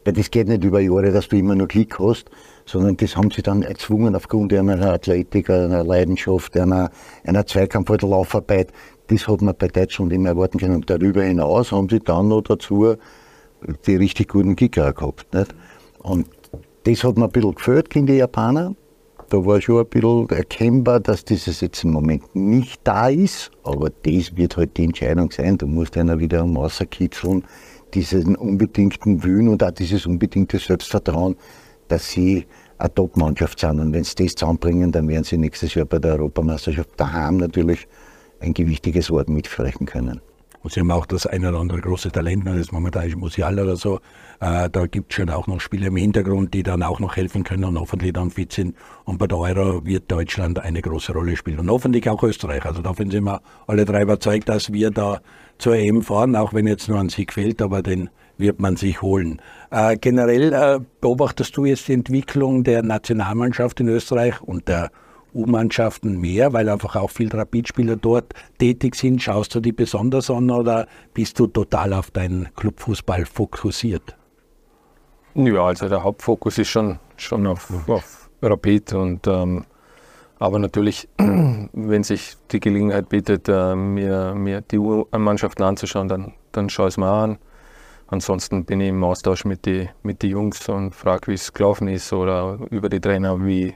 [0.05, 2.31] weil das geht nicht über Jahre, dass du immer nur Klick hast,
[2.71, 6.91] sondern das haben sie dann erzwungen aufgrund einer Athletik, einer Leidenschaft, einer,
[7.25, 8.73] einer Zweikampf- oder Laufarbeit.
[9.09, 10.77] Das hat man bei Deutschland immer erwarten können.
[10.77, 12.95] Und darüber hinaus haben sie dann noch dazu
[13.87, 15.35] die richtig guten Kicker gehabt.
[15.35, 15.55] Nicht?
[15.99, 16.29] Und
[16.85, 18.75] das hat mir ein bisschen gefällt gegen die Japaner.
[19.29, 23.51] Da war schon ein bisschen erkennbar, dass dieses jetzt im Moment nicht da ist.
[23.65, 25.59] Aber das wird halt die Entscheidung sein.
[25.59, 27.45] Du musst einer wieder am Außerkitzeln,
[27.95, 31.37] diesen unbedingten Willen und auch dieses unbedingte Selbstvertrauen,
[31.89, 32.47] dass sie
[32.81, 33.79] eine Top-Mannschaft sind.
[33.79, 37.87] Und wenn sie das zusammenbringen, dann werden sie nächstes Jahr bei der Europameisterschaft daheim natürlich
[38.41, 40.21] ein gewichtiges Wort mitsprechen können.
[40.63, 43.77] Und sie haben auch das eine oder andere große Talent, das ist momentan Musial oder
[43.77, 44.01] so.
[44.41, 47.45] Äh, da gibt es schon auch noch Spieler im Hintergrund, die dann auch noch helfen
[47.45, 48.77] können und hoffentlich dann fit sind.
[49.05, 51.61] Und bei der Euro wird Deutschland eine große Rolle spielen.
[51.61, 52.65] Und hoffentlich auch Österreich.
[52.67, 55.21] Also davon sind wir alle drei überzeugt, dass wir da
[55.57, 58.11] zur EM fahren, auch wenn jetzt nur ein Sieg fehlt, aber den
[58.41, 59.41] wird man sich holen.
[59.71, 64.91] Äh, generell äh, beobachtest du jetzt die Entwicklung der Nationalmannschaft in Österreich und der
[65.33, 69.23] U-Mannschaften mehr, weil einfach auch viele Rapidspieler dort tätig sind.
[69.23, 74.17] Schaust du die besonders an oder bist du total auf deinen Clubfußball fokussiert?
[75.35, 79.65] Ja, also der Hauptfokus ist schon, schon auf, auf Rapid und ähm,
[80.41, 86.71] aber natürlich, wenn sich die Gelegenheit bietet, äh, mir, mir die U-Mannschaften anzuschauen, dann, dann
[86.71, 87.39] schaue ich es mir an
[88.11, 91.89] ansonsten bin ich im Austausch mit den mit die Jungs und frage, wie es gelaufen
[91.89, 93.75] ist oder über die Trainer, wie,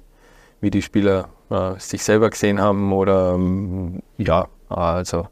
[0.60, 5.28] wie die Spieler äh, sich selber gesehen haben oder ähm, ja, also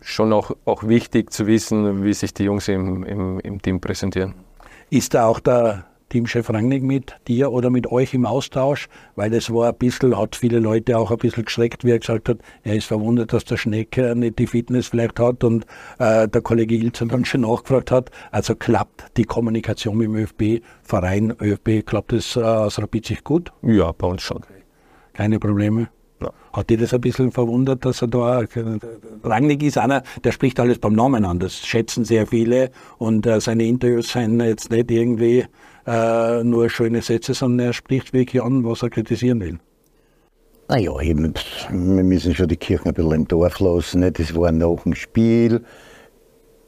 [0.00, 4.34] schon auch, auch wichtig zu wissen, wie sich die Jungs im, im, im Team präsentieren.
[4.88, 8.88] Ist da auch der, Teamchef Rangnick mit dir oder mit euch im Austausch?
[9.16, 12.30] Weil das war ein bisschen, hat viele Leute auch ein bisschen geschreckt, wie er gesagt
[12.30, 15.66] hat, er ist verwundert, dass der Schneck nicht die Fitness vielleicht hat und
[15.98, 18.10] äh, der Kollege Ilzer dann schon nachgefragt hat.
[18.30, 23.22] Also klappt die Kommunikation mit dem ÖFB, Verein ÖFB, klappt das äh, aus Rapid sich
[23.22, 23.52] gut?
[23.60, 24.40] Ja, bei uns schon.
[25.12, 25.90] Keine Probleme?
[26.22, 26.30] Ja.
[26.54, 28.42] Hat dich das ein bisschen verwundert, dass er da,
[29.22, 33.38] Rangnick ist einer, der spricht alles beim Namen an, das schätzen sehr viele und äh,
[33.38, 35.44] seine Interviews sind jetzt nicht irgendwie
[35.86, 39.58] äh, nur schöne Sätze, sondern er spricht wirklich an, was er kritisieren will.
[40.68, 41.14] Naja, wir
[41.70, 44.00] müssen schon die Kirche ein bisschen im Dorf lassen.
[44.00, 44.18] Nicht?
[44.18, 45.62] Das war nach dem Spiel.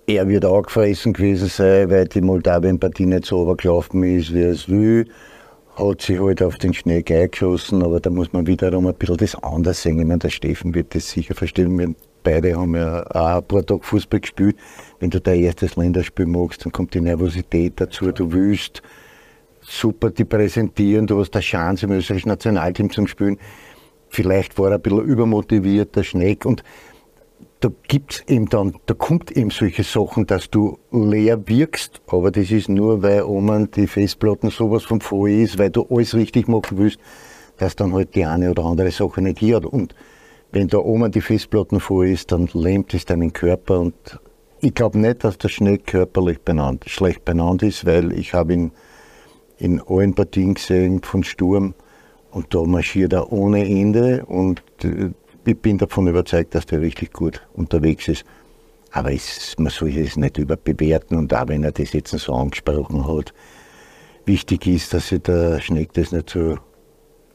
[0.07, 4.69] Er wird angefressen gewesen sein, weil die Moldawien-Partie nicht so übergelaufen ist, wie er es
[4.69, 5.07] will
[5.79, 9.35] hat sich halt auf den Schnee eingeschossen, aber da muss man wiederum ein bisschen das
[9.43, 9.99] anders sehen.
[9.99, 11.79] Ich meine, der Steffen wird das sicher verstehen.
[11.79, 14.57] Wir beide haben ja auch ein paar Tage Fußball gespielt.
[14.99, 18.11] Wenn du dein erstes Länderspiel machst, dann kommt die Nervosität dazu.
[18.11, 18.83] Du willst
[19.69, 23.39] super die präsentieren, du hast eine Chance im österreichischen Nationalteam zum Spielen.
[24.09, 26.47] Vielleicht war er ein bisschen übermotiviert, der Schneck.
[26.47, 26.65] Und
[27.61, 32.51] da gibt's eben dann, da kommt eben solche Sachen, dass du leer wirkst, aber das
[32.51, 36.79] ist nur, weil oben die Festplatten sowas von voll ist, weil du alles richtig machen
[36.79, 36.99] willst,
[37.57, 39.67] dass dann halt die eine oder andere Sache nicht hier hat.
[39.67, 39.95] Und
[40.53, 44.21] wenn da oben die Festplatten voll ist, dann lähmt es deinen Körper und
[44.61, 48.73] ich glaube nicht, dass der Schnee körperlich benannt, schlecht benannt ist, weil ich habe ihn
[49.59, 51.75] in allen Partien gesehen von Sturm
[52.31, 55.11] und da marschiert er ohne Ende und äh,
[55.45, 58.25] ich bin davon überzeugt, dass der richtig gut unterwegs ist.
[58.93, 63.07] Aber es, man soll es nicht überbewerten und auch wenn er das jetzt so angesprochen
[63.07, 63.33] hat,
[64.25, 66.59] wichtig ist, dass sich der Schneck das nicht zu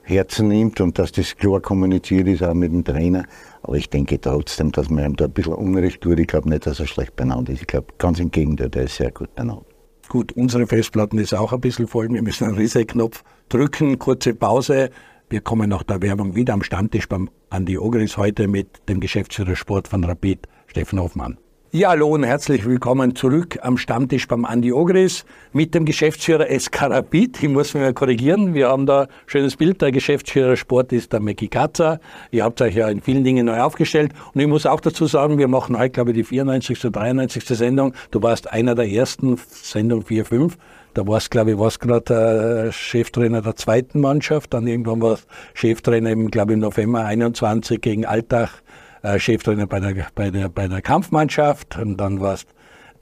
[0.03, 3.25] Herzen nimmt und dass das klar kommuniziert ist, auch mit dem Trainer.
[3.61, 6.19] Aber ich denke trotzdem, dass man ihm da ein bisschen Unrecht tut.
[6.19, 7.61] Ich glaube nicht, dass er schlecht benannt ist.
[7.61, 9.65] Ich glaube ganz im Gegenteil, der ist sehr gut benannt.
[10.13, 12.07] Gut, unsere Festplatten ist auch ein bisschen voll.
[12.07, 14.91] Wir müssen einen Reset-Knopf drücken, kurze Pause.
[15.27, 19.55] Wir kommen nach der Werbung wieder am Stammtisch beim Andi Ogris heute mit dem Geschäftsführer
[19.55, 21.39] Sport von Rapid, Steffen Hoffmann.
[21.75, 27.41] Ja, hallo und herzlich willkommen zurück am Stammtisch beim Andi Ogris mit dem Geschäftsführer Rapid.
[27.41, 28.53] Ich muss mich mal korrigieren.
[28.53, 29.81] Wir haben da ein schönes Bild.
[29.81, 31.99] Der Geschäftsführer Sport ist der Meki Katzer.
[32.29, 34.13] Ihr habt euch ja in vielen Dingen neu aufgestellt.
[34.35, 36.79] Und ich muss auch dazu sagen, wir machen heute, glaube ich, die 94.
[36.85, 37.43] oder 93.
[37.43, 37.95] Sendung.
[38.11, 40.57] Du warst einer der ersten, Sendung 4, 5.
[40.93, 44.53] Da warst, glaube ich, warst gerade äh, Cheftrainer der zweiten Mannschaft.
[44.53, 45.17] Dann irgendwann war
[45.55, 48.61] Cheftrainer, im, glaube ich, im November 21 gegen Alltag,
[49.03, 51.77] äh, Cheftrainer bei der, bei, der, bei der Kampfmannschaft.
[51.77, 52.47] Und dann warst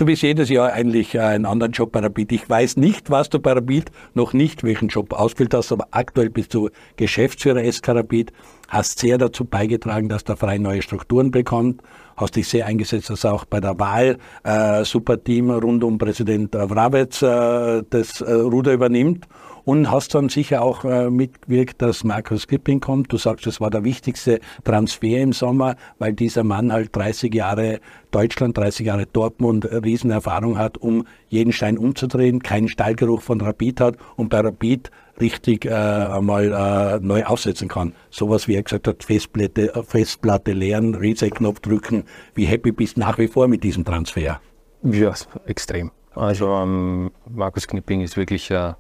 [0.02, 2.32] Du bist jedes Jahr eigentlich äh, einen anderen Job bei Rapid.
[2.32, 6.32] Ich weiß nicht, was du bei Rapid noch nicht, welchen Job ausgeführt hast, aber aktuell
[6.32, 8.34] bist du Geschäftsführer SK Rapid,
[8.68, 11.84] hast sehr dazu beigetragen, dass der Verein neue Strukturen bekommt,
[12.18, 17.22] hast dich sehr eingesetzt, dass auch bei der Wahl äh, Superteam rund um Präsident Wrawetz
[17.22, 19.28] äh, das äh, Ruder übernimmt
[19.64, 23.12] und hast dann sicher auch äh, mitgewirkt, dass Markus Kipping kommt.
[23.12, 27.80] Du sagst, das war der wichtigste Transfer im Sommer, weil dieser Mann halt 30 Jahre
[28.12, 33.82] Deutschland, 30 Jahre Dortmund äh, Riesenerfahrung hat, um jeden Stein umzudrehen, keinen Stallgeruch von Rapid
[33.82, 37.94] hat und bei Rapid richtig äh, einmal äh, neu aufsetzen kann.
[38.10, 42.04] Sowas wie er gesagt hat, Festplatte, äh, Festplatte leeren, Reset-Knopf drücken.
[42.34, 44.42] Wie happy bist du nach wie vor mit diesem Transfer?
[44.84, 45.14] Ja,
[45.46, 45.92] extrem.
[46.14, 48.74] Also ähm, Markus Knipping ist wirklich äh,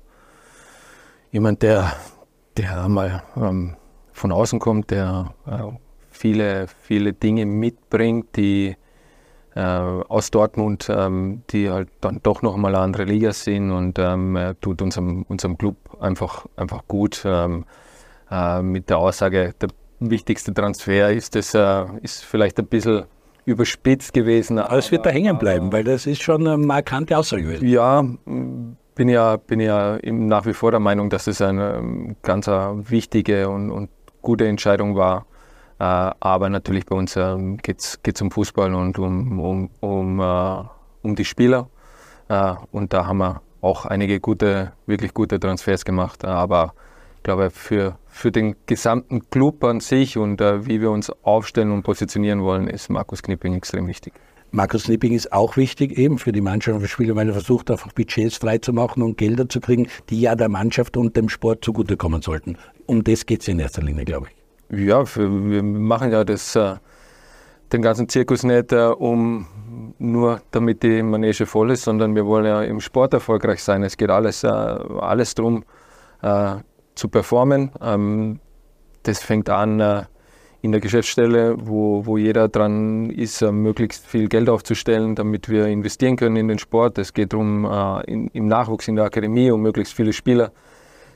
[1.31, 1.93] jemand, der,
[2.57, 3.75] der einmal ähm,
[4.13, 5.71] von außen kommt, der äh,
[6.09, 8.75] viele, viele Dinge mitbringt, die
[9.55, 13.97] äh, aus Dortmund, ähm, die halt dann doch noch mal eine andere Liga sind und
[13.99, 17.23] ähm, er tut unserem, unserem Club einfach, einfach gut.
[17.25, 17.65] Ähm,
[18.29, 23.03] äh, mit der Aussage, der wichtigste Transfer ist, das äh, ist vielleicht ein bisschen
[23.45, 24.59] überspitzt gewesen.
[24.59, 27.67] Aber es wird da hängen bleiben, weil das ist schon eine markante Aussage gewesen.
[27.67, 28.05] Ja,
[28.95, 33.49] bin ja, bin ja nach wie vor der Meinung, dass es eine ähm, ganz wichtige
[33.49, 33.89] und, und
[34.21, 35.25] gute Entscheidung war.
[35.79, 40.65] Äh, aber natürlich bei uns ähm, geht es um Fußball und um, um, um, uh,
[41.01, 41.69] um die Spieler.
[42.71, 46.23] Und da haben wir auch einige gute, wirklich gute Transfers gemacht.
[46.23, 46.73] Aber
[47.17, 51.83] ich glaube, für, für den gesamten Club an sich und wie wir uns aufstellen und
[51.83, 54.13] positionieren wollen, ist Markus Knipping extrem wichtig.
[54.53, 57.71] Markus Nipping ist auch wichtig eben für die Mannschaft und für Spieler, weil er versucht
[57.71, 62.21] einfach Budgets freizumachen und Gelder zu kriegen, die ja der Mannschaft und dem Sport zugutekommen
[62.21, 62.57] sollten.
[62.85, 64.85] Um das geht es in erster Linie, glaube ich.
[64.85, 66.75] Ja, für, wir machen ja das, äh,
[67.71, 69.47] den ganzen Zirkus nicht, äh, um
[69.99, 73.83] nur damit die Manege voll ist, sondern wir wollen ja im Sport erfolgreich sein.
[73.83, 75.63] Es geht alles, äh, alles darum,
[76.21, 76.55] äh,
[76.95, 77.71] zu performen.
[77.81, 78.41] Ähm,
[79.03, 80.03] das fängt an äh,
[80.61, 85.65] in der Geschäftsstelle, wo, wo jeder dran ist, äh, möglichst viel Geld aufzustellen, damit wir
[85.67, 86.97] investieren können in den Sport.
[86.99, 90.51] Es geht darum, äh, im Nachwuchs in der Akademie, um möglichst viele Spieler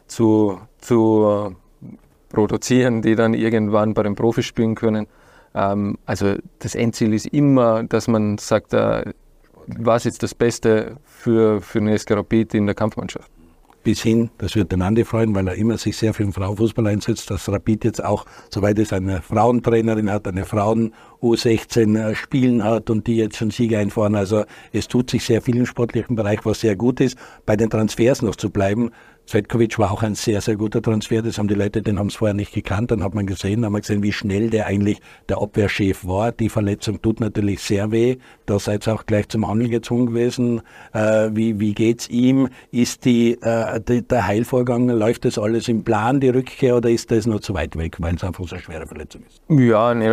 [0.07, 1.53] zu, zu
[1.83, 1.87] äh,
[2.29, 5.07] produzieren, die dann irgendwann bei den Profis spielen können.
[5.53, 8.73] Ähm, also das Endziel ist immer, dass man sagt,
[9.67, 13.34] was ist das Beste für, für eine SK Rapid in der Kampfmannschaft
[13.85, 16.87] bis hin, das wird den Andi freuen, weil er immer sich sehr für den Frauenfußball
[16.87, 22.63] einsetzt, dass Rapid jetzt auch, soweit es eine Frauentrainerin hat, eine Frauen U16 äh, spielen
[22.63, 24.15] hat und die jetzt schon Siege einfahren.
[24.15, 24.43] Also
[24.73, 27.15] es tut sich sehr viel im sportlichen Bereich, was sehr gut ist.
[27.45, 28.89] Bei den Transfers noch zu bleiben,
[29.25, 31.21] Zvetkovic war auch ein sehr, sehr guter Transfer.
[31.21, 32.91] Das haben die Leute, den haben es vorher nicht gekannt.
[32.91, 36.31] Dann hat man gesehen, haben wir gesehen, wie schnell der eigentlich der Abwehrchef war.
[36.31, 38.17] Die Verletzung tut natürlich sehr weh.
[38.45, 40.61] Da seid ihr auch gleich zum Handeln gezwungen gewesen.
[40.93, 42.49] Äh, wie, wie geht's ihm?
[42.71, 47.09] Ist die, äh, die, der Heilvorgang, läuft das alles im Plan, die Rückkehr, oder ist
[47.11, 49.41] das noch zu weit weg, weil es einfach so eine schwere Verletzung ist?
[49.49, 50.09] Ja, nee,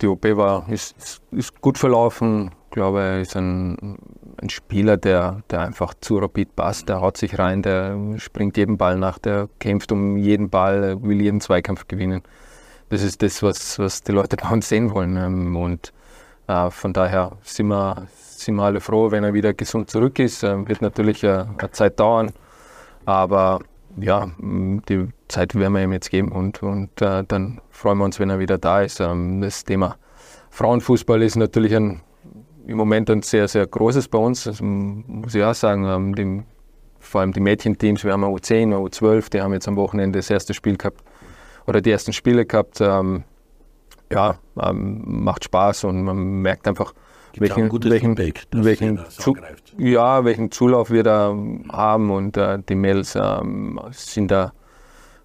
[0.00, 2.50] die OP war, ist, ist gut verlaufen.
[2.72, 3.98] Glaube, er ist ein
[4.42, 8.76] ein Spieler, der, der einfach zu Rapid passt, der haut sich rein, der springt jeden
[8.76, 12.22] Ball nach, der kämpft um jeden Ball, will jeden Zweikampf gewinnen.
[12.88, 15.16] Das ist das, was, was die Leute bei uns sehen wollen.
[15.16, 15.92] Ähm, und
[16.48, 20.42] äh, von daher sind wir, sind wir alle froh, wenn er wieder gesund zurück ist.
[20.42, 22.32] Äh, wird natürlich äh, eine Zeit dauern,
[23.06, 23.60] aber
[23.96, 28.18] ja, die Zeit werden wir ihm jetzt geben und, und äh, dann freuen wir uns,
[28.18, 29.00] wenn er wieder da ist.
[29.00, 29.96] Ähm, das Thema
[30.50, 32.00] Frauenfußball ist natürlich ein
[32.66, 34.44] im Moment ein sehr, sehr großes bei uns.
[34.44, 35.84] Das muss ich auch sagen.
[35.86, 36.42] Ähm, die,
[36.98, 40.18] vor allem die Mädchenteams, wir haben eine U10, eine U12, die haben jetzt am Wochenende
[40.18, 41.02] das erste Spiel gehabt
[41.66, 42.80] oder die ersten Spiele gehabt.
[42.80, 43.24] Ähm,
[44.10, 46.92] ja, ähm, macht Spaß und man merkt einfach,
[47.38, 49.36] welchen, welchen, Feedback, welchen, zu,
[49.78, 51.34] ja, welchen Zulauf wir da
[51.70, 54.52] haben und äh, die Mädels ähm, sind da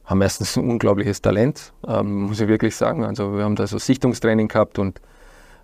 [0.06, 3.04] haben erstens ein unglaubliches Talent, ähm, muss ich wirklich sagen.
[3.04, 5.02] Also wir haben da so Sichtungstraining gehabt und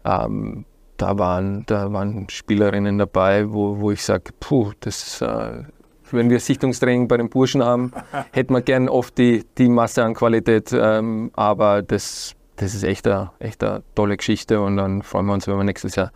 [0.04, 0.66] ähm,
[1.04, 5.64] da waren, da waren Spielerinnen dabei, wo, wo ich sage, puh, das, äh,
[6.12, 7.92] wenn wir Sichtungstraining bei den Burschen haben,
[8.32, 13.06] hätten wir gern oft die, die Masse an Qualität, ähm, aber das, das ist echt
[13.06, 16.14] eine, echt eine tolle Geschichte und dann freuen wir uns, wenn wir nächstes Jahr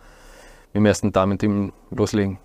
[0.72, 2.38] mit dem ersten Damen-Team loslegen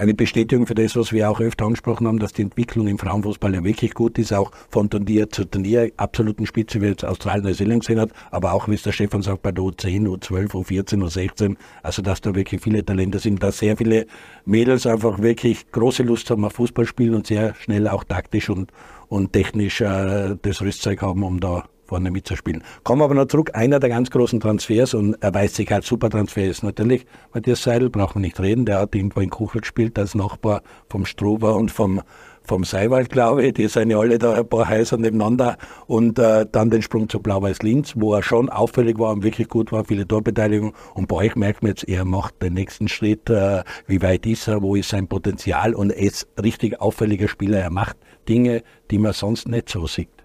[0.00, 3.52] eine Bestätigung für das, was wir auch öfter angesprochen haben, dass die Entwicklung im Frauenfußball
[3.54, 7.82] ja wirklich gut ist, auch von Turnier zu Turnier, absoluten Spitze, wie jetzt Australien Neuseeland
[7.82, 11.56] gesehen hat, aber auch, wie es der Stefan sagt, bei der U10, U12, U14, U16,
[11.82, 14.06] also dass da wirklich viele Talente sind, dass sehr viele
[14.46, 18.72] Mädels einfach wirklich große Lust haben auf Fußball spielen und sehr schnell auch taktisch und,
[19.08, 22.62] und technisch äh, das Rüstzeug haben, um da vorne mitzuspielen.
[22.84, 23.50] Kommen wir aber noch zurück.
[23.54, 27.64] Einer der ganz großen Transfers und er weiß sich halt super Transfer ist natürlich Matthias
[27.64, 28.64] Seidel, braucht man nicht reden.
[28.64, 32.00] Der hat irgendwo in Kuchel gespielt als Nachbar vom Struber und vom
[32.42, 33.54] vom Seiwald, glaube ich.
[33.54, 35.56] Die sind ja alle da ein paar Häuser nebeneinander.
[35.86, 39.72] Und äh, dann den Sprung zu Blau-Weiß-Linz, wo er schon auffällig war und wirklich gut
[39.72, 40.74] war, viele Torbeteiligung.
[40.94, 43.28] Und bei euch merkt man jetzt, er macht den nächsten Schritt.
[43.30, 44.62] Äh, wie weit ist er?
[44.62, 45.74] Wo ist sein Potenzial?
[45.74, 47.60] Und er ist richtig auffälliger Spieler.
[47.60, 47.96] Er macht
[48.28, 50.19] Dinge, die man sonst nicht so sieht.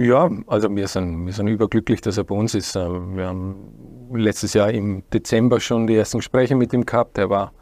[0.00, 2.76] Ja, also wir sind, wir sind überglücklich, dass er bei uns ist.
[2.76, 7.18] Äh, wir haben letztes Jahr im Dezember schon die ersten Gespräche mit ihm gehabt.
[7.18, 7.52] Er war,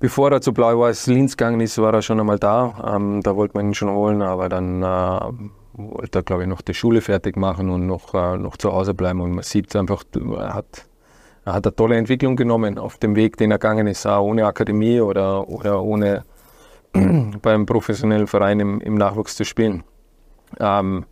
[0.00, 2.96] bevor er zu Blau-Weiß Linz gegangen ist, war er schon einmal da.
[2.96, 5.20] Ähm, da wollte man ihn schon holen, aber dann äh,
[5.74, 8.94] wollte er, glaube ich, noch die Schule fertig machen und noch, äh, noch zu Hause
[8.94, 9.20] bleiben.
[9.20, 10.86] Und man sieht einfach, er hat,
[11.44, 14.46] er hat eine tolle Entwicklung genommen auf dem Weg, den er gegangen ist, auch ohne
[14.46, 16.24] Akademie oder, oder ohne
[17.42, 19.84] beim professionellen Verein im, im Nachwuchs zu spielen.
[20.58, 21.04] Ähm,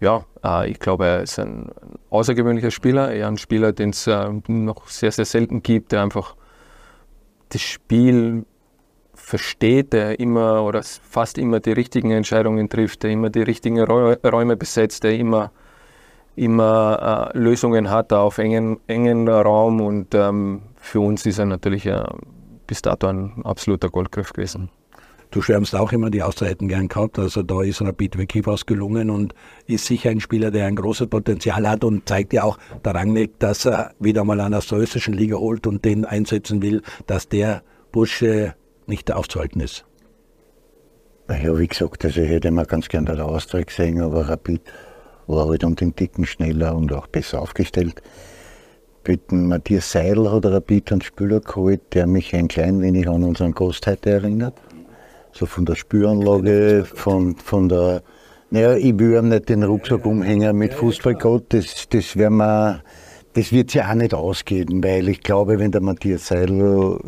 [0.00, 1.70] ja, äh, ich glaube, er ist ein,
[2.10, 6.36] außergewöhnlicher Spieler, eher ein Spieler, den es äh, noch sehr, sehr selten gibt, der einfach
[7.48, 8.44] das Spiel
[9.14, 14.56] versteht, der immer oder fast immer die richtigen Entscheidungen trifft, der immer die richtigen Räume
[14.56, 15.50] besetzt, der immer,
[16.36, 21.86] immer äh, Lösungen hat auf engen, engen Raum und ähm, für uns ist er natürlich
[21.86, 22.04] äh,
[22.66, 24.70] bis dato ein absoluter Goldgriff gewesen.
[25.30, 27.18] Du schwärmst auch immer die Auszeiten gern gehabt.
[27.18, 29.34] Also da ist Rapid wirklich was gelungen und
[29.66, 33.38] ist sicher ein Spieler, der ein großes Potenzial hat und zeigt ja auch der Rangnick,
[33.38, 37.62] dass er wieder mal an der österreichischen Liga holt und den einsetzen will, dass der
[37.92, 38.54] Bursche
[38.86, 39.84] nicht aufzuhalten ist.
[41.28, 44.60] Ja, wie gesagt, also ich hätte immer ganz gerne den Austria gesehen, aber Rapid
[45.26, 48.00] war halt um den Dicken schneller und auch besser aufgestellt.
[49.08, 53.52] Mit Matthias Seidel hat Rapid einen Spieler geholt, der mich ein klein wenig an unseren
[53.52, 54.54] Gast heute erinnert
[55.36, 58.02] so von der Spüranlage, von, von der,
[58.50, 62.82] naja, ich will ihm nicht den Rucksack umhängen mit Fußballgott, das, das werden wir,
[63.34, 67.00] das wird sich auch nicht ausgehen, weil ich glaube, wenn der Matthias Seidel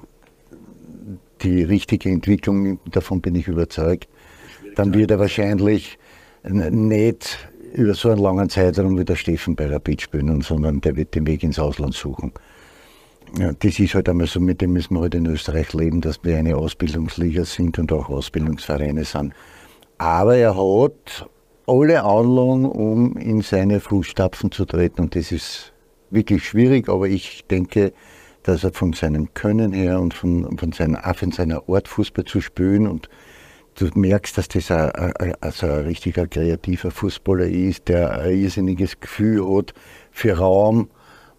[1.40, 4.08] die richtige Entwicklung, davon bin ich überzeugt,
[4.74, 5.98] dann wird er wahrscheinlich
[6.42, 11.14] nicht über so einen langen Zeitraum wie der Steffen bei Rapid spielen, sondern der wird
[11.14, 12.32] den Weg ins Ausland suchen.
[13.36, 16.24] Ja, das ist halt einmal so, mit dem müssen wir halt in Österreich leben, dass
[16.24, 19.34] wir eine Ausbildungsliga sind und auch Ausbildungsvereine sind.
[19.98, 21.28] Aber er hat
[21.66, 25.72] alle Anlagen, um in seine Fußstapfen zu treten und das ist
[26.10, 27.92] wirklich schwierig, aber ich denke,
[28.42, 32.24] dass er von seinem Können her und von, von, seiner, auch von seiner Art Fußball
[32.24, 33.10] zu spielen und
[33.74, 38.98] du merkst, dass das ein, ein, also ein richtiger kreativer Fußballer ist, der ein irrsinniges
[39.00, 39.74] Gefühl hat
[40.10, 40.88] für Raum,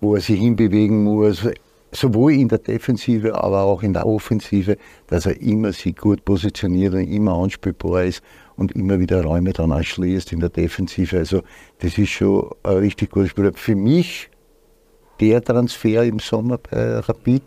[0.01, 1.47] wo er sich hinbewegen muss,
[1.91, 4.77] sowohl in der Defensive, aber auch in der Offensive,
[5.07, 8.23] dass er immer sich gut positioniert und immer anspielbar ist
[8.55, 11.17] und immer wieder Räume dann erschließt in der Defensive.
[11.17, 11.41] Also
[11.79, 13.53] das ist schon ein richtig guter Spieler.
[13.53, 14.29] Für mich
[15.19, 17.43] der Transfer im Sommer bei Rapid,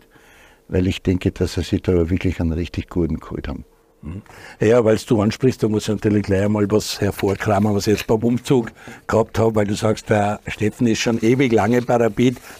[0.67, 3.65] weil ich denke, dass er sich da wirklich einen richtig guten geholt haben.
[4.03, 4.21] Mhm.
[4.59, 8.07] Ja, weil du ansprichst, da muss ich natürlich gleich einmal was hervorkramen, was ich jetzt
[8.07, 8.71] beim Umzug
[9.07, 11.97] gehabt habe, weil du sagst, der Steffen ist schon ewig lange bei.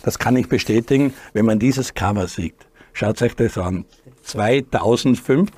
[0.03, 2.55] Das kann ich bestätigen, wenn man dieses Cover sieht.
[2.93, 3.85] Schaut euch das an.
[4.23, 5.49] 2005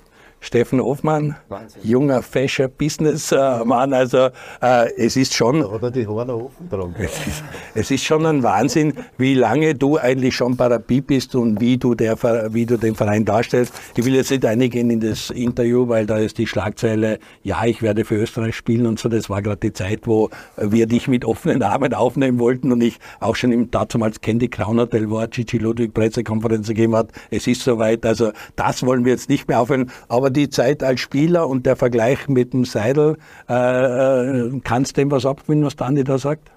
[0.45, 1.81] Steffen Hoffmann, Wahnsinn.
[1.83, 3.93] junger, fescher Businessmann.
[3.93, 4.29] Also
[4.61, 5.61] äh, es ist schon.
[5.61, 6.93] Da hat er die Haare offen dran.
[6.99, 7.43] Es ist,
[7.73, 11.95] es ist schon ein Wahnsinn, wie lange du eigentlich schon Parapie bist und wie du,
[11.95, 12.15] der,
[12.53, 13.73] wie du den Verein darstellst.
[13.95, 17.81] Ich will jetzt nicht eingehen in das Interview, weil da ist die Schlagzeile, ja, ich
[17.81, 19.09] werde für Österreich spielen und so.
[19.09, 22.99] Das war gerade die Zeit, wo wir dich mit offenen Armen aufnehmen wollten und ich
[23.19, 27.09] auch schon im damals Candy Crown Hotel war, Gigi Ludwig Pressekonferenz gegeben hat.
[27.31, 28.05] Es ist soweit.
[28.05, 29.89] Also das wollen wir jetzt nicht mehr aufhören.
[30.07, 33.17] Aber die Zeit als Spieler und der Vergleich mit dem Seidel,
[33.49, 36.51] äh, äh kannst du dem was abgewinnen, was der Andi da sagt?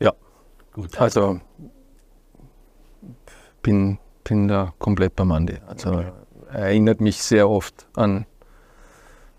[0.00, 0.12] Ja,
[0.72, 1.00] gut.
[1.00, 1.40] Also
[3.62, 5.56] bin, bin da komplett beim Andi.
[5.66, 6.04] Also
[6.50, 8.26] er erinnert mich sehr oft an,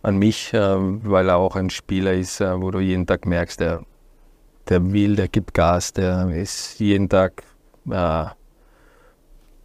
[0.01, 3.59] an mich, äh, weil er auch ein Spieler ist, äh, wo du jeden Tag merkst,
[3.59, 3.84] der,
[4.69, 7.43] der will, der gibt Gas, der ist jeden Tag
[7.89, 8.26] äh,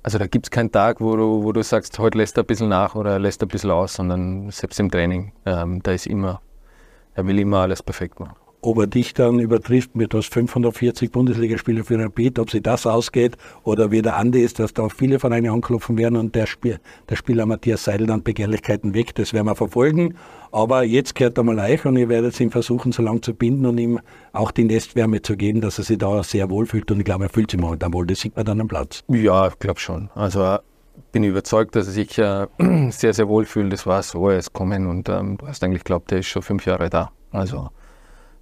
[0.09, 2.46] also da gibt es keinen Tag, wo du, wo du sagst, heute lässt er ein
[2.46, 6.06] bisschen nach oder lässt er ein bisschen aus, sondern selbst im Training, ähm, da ist
[6.06, 6.40] immer,
[7.12, 11.84] er will immer alles perfekt machen ob er dich dann übertrifft mit das 540 Bundesligaspiele
[11.84, 15.52] für Rapid, ob sie das ausgeht oder wie der Andi ist, dass da viele Vereine
[15.52, 19.14] anklopfen werden und der, Spiel, der Spieler Matthias Seidel dann Begehrlichkeiten weg.
[19.14, 20.14] Das werden wir verfolgen.
[20.50, 23.66] Aber jetzt gehört er mal euch und ihr werdet ihn versuchen, so lange zu binden
[23.66, 24.00] und ihm
[24.32, 26.90] auch die Nestwärme zu geben, dass er sich da sehr wohl fühlt.
[26.90, 28.06] Und ich glaube, er fühlt sich momentan wohl.
[28.06, 29.04] Das sieht man dann am Platz.
[29.09, 30.11] Ja, ich glaube schon.
[30.14, 30.59] Also
[31.12, 32.46] bin überzeugt, dass er sich äh,
[32.90, 33.72] sehr, sehr wohl fühlt.
[33.72, 36.42] Das war so, er ist kommen und ähm, du hast eigentlich geglaubt, er ist schon
[36.42, 37.12] fünf Jahre da.
[37.30, 37.70] Also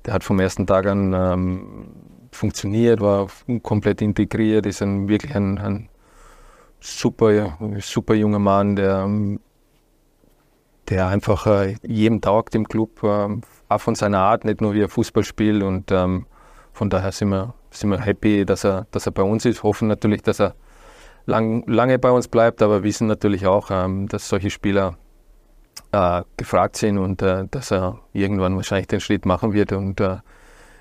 [0.06, 1.88] der hat vom ersten Tag an ähm,
[2.30, 3.28] funktioniert, war
[3.62, 5.88] komplett integriert, ist ein, wirklich ein, ein
[6.80, 9.08] super, super junger Mann, der,
[10.88, 13.28] der einfach äh, jedem taugt im Club, äh,
[13.68, 15.62] auch von seiner Art, nicht nur wie er Fußball spielt.
[15.62, 16.26] Und ähm,
[16.72, 19.62] von daher sind wir, sind wir happy, dass er, dass er bei uns ist.
[19.62, 20.54] Hoffen natürlich, dass er
[21.24, 24.96] lang, lange bei uns bleibt, aber wissen natürlich auch, ähm, dass solche Spieler
[25.92, 29.72] äh, gefragt sind und äh, dass er irgendwann wahrscheinlich den Schritt machen wird.
[29.72, 30.16] Und äh,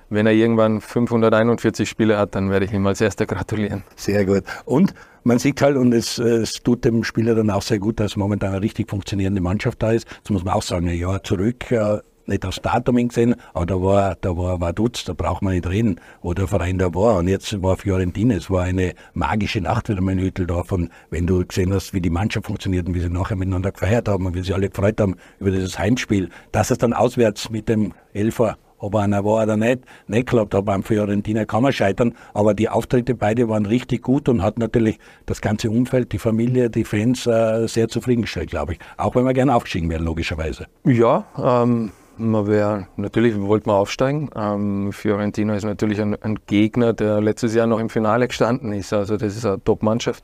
[0.10, 3.84] wenn er irgendwann 541 Spiele hat, dann werde ich ihm als erster gratulieren.
[3.96, 4.44] Sehr gut.
[4.66, 4.94] Und
[5.24, 8.52] man sieht halt, und es, es tut dem Spieler dann auch sehr gut, dass momentan
[8.52, 10.08] eine richtig funktionierende Mannschaft da ist.
[10.24, 13.82] Das muss man auch sagen, ein Jahr zurück äh, nicht aufs Datum gesehen, aber da
[13.82, 17.18] war, da war Vaduz, da braucht man nicht reden, wo der Verein da war.
[17.18, 21.28] Und jetzt war Fiorentina, es war eine magische Nacht wieder mein Hüttel da von, wenn
[21.28, 24.36] du gesehen hast, wie die Mannschaft funktioniert und wie sie nachher miteinander gefeiert haben und
[24.36, 28.58] wie sie alle gefreut haben über dieses Heimspiel, dass es dann auswärts mit dem Elfer
[28.78, 30.66] ob einer war oder nicht, nicht geklappt hat.
[30.66, 35.00] Beim Fiorentina kann man scheitern, aber die Auftritte beide waren richtig gut und hat natürlich
[35.26, 38.80] das ganze Umfeld, die Familie, die Fans äh, sehr zufriedengestellt, glaube ich.
[38.98, 40.68] Auch wenn wir gerne aufgestiegen wären, logischerweise.
[40.84, 44.30] Ja, ähm, man wäre, natürlich wollte man aufsteigen.
[44.36, 48.94] Ähm, Fiorentina ist natürlich ein, ein, Gegner, der letztes Jahr noch im Finale gestanden ist.
[48.94, 50.24] Also das ist eine Top-Mannschaft.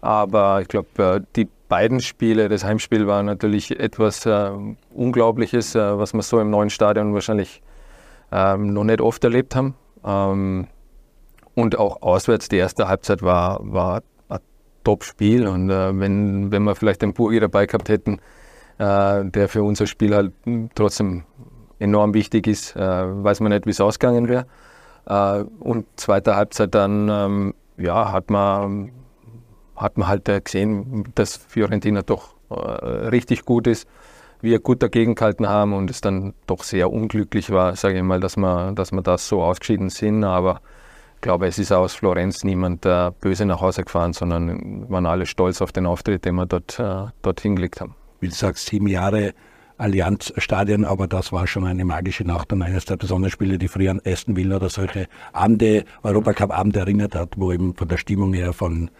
[0.00, 4.50] Aber ich glaube, äh, die beiden Spiele, das Heimspiel war natürlich etwas äh,
[4.94, 7.62] Unglaubliches, äh, was wir so im neuen Stadion wahrscheinlich
[8.30, 9.74] ähm, noch nicht oft erlebt haben.
[10.04, 10.66] Ähm,
[11.54, 14.38] und auch auswärts, die erste Halbzeit war, war ein
[14.84, 15.46] Top-Spiel.
[15.46, 18.20] Und äh, wenn, wenn wir vielleicht den Burgi dabei gehabt hätten,
[18.82, 20.32] äh, der für unser Spiel halt
[20.74, 21.24] trotzdem
[21.78, 22.74] enorm wichtig ist.
[22.74, 24.46] Äh, weiß man nicht, wie es ausgegangen wäre.
[25.06, 28.90] Äh, und zweite Halbzeit dann, ähm, ja, hat man,
[29.76, 32.34] hat man halt gesehen, dass Fiorentina doch
[33.10, 33.88] richtig gut ist,
[34.42, 38.20] wir gut dagegen gehalten haben und es dann doch sehr unglücklich war, sage ich mal,
[38.20, 40.22] dass wir, dass wir das so ausgeschieden sind.
[40.22, 40.60] Aber
[41.14, 45.24] ich glaube, es ist aus Florenz niemand äh, böse nach Hause gefahren, sondern waren alle
[45.24, 48.86] stolz auf den Auftritt, den wir dort, äh, dort hingelegt haben wie du sagst, sieben
[48.86, 49.34] Jahre
[49.78, 53.90] Allianzstadion, aber das war schon eine magische Nacht und eines der besonderen Spiele, die früher
[53.90, 58.52] an Aston Villa oder solche Abende, Europacup-Abende erinnert hat, wo eben von der Stimmung her
[58.52, 58.90] von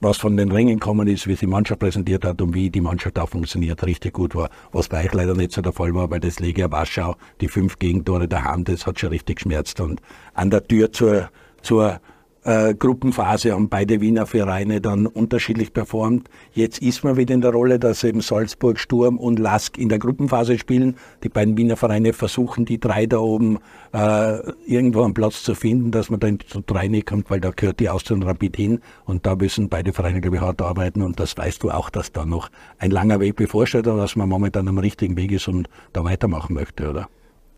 [0.00, 3.18] was von den Ringen gekommen ist, wie die Mannschaft präsentiert hat und wie die Mannschaft
[3.18, 4.48] auch funktioniert, richtig gut war.
[4.70, 7.80] Was bei euch leider nicht so der Fall war, weil das Legia Warschau, die fünf
[7.80, 9.80] Gegentore Hand, das hat schon richtig geschmerzt.
[9.80, 10.00] Und
[10.34, 11.30] an der Tür zur,
[11.62, 12.00] zur
[12.44, 16.28] äh, Gruppenphase haben beide Wiener Vereine dann unterschiedlich performt.
[16.52, 19.98] Jetzt ist man wieder in der Rolle, dass eben Salzburg, Sturm und Lask in der
[19.98, 20.96] Gruppenphase spielen.
[21.22, 23.58] Die beiden Wiener Vereine versuchen, die drei da oben
[23.92, 27.50] äh, irgendwo einen Platz zu finden, dass man dann zu drei nicht kommt, weil da
[27.50, 31.02] gehört die Austria und Rapid hin und da müssen beide Vereine, glaube ich, hart arbeiten
[31.02, 34.28] und das weißt du auch, dass da noch ein langer Weg bevorsteht, aber dass man
[34.28, 37.08] momentan am richtigen Weg ist und da weitermachen möchte, oder?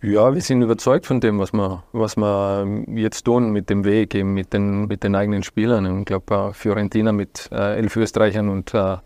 [0.02, 4.14] Ja, wir sind überzeugt von dem, was wir, was wir jetzt tun mit dem Weg,
[4.14, 5.98] eben mit den, mit den eigenen Spielern.
[5.98, 8.96] Ich glaube, Fiorentina mit äh, elf Österreichern und äh,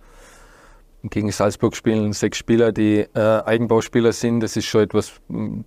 [1.03, 4.39] gegen Salzburg spielen sechs Spieler, die äh, Eigenbauspieler sind.
[4.39, 5.21] Das ist schon etwas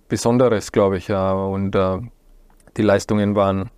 [0.08, 1.10] Besonderes, glaube ich.
[1.10, 1.98] und äh,
[2.78, 3.68] die Leistungen waren,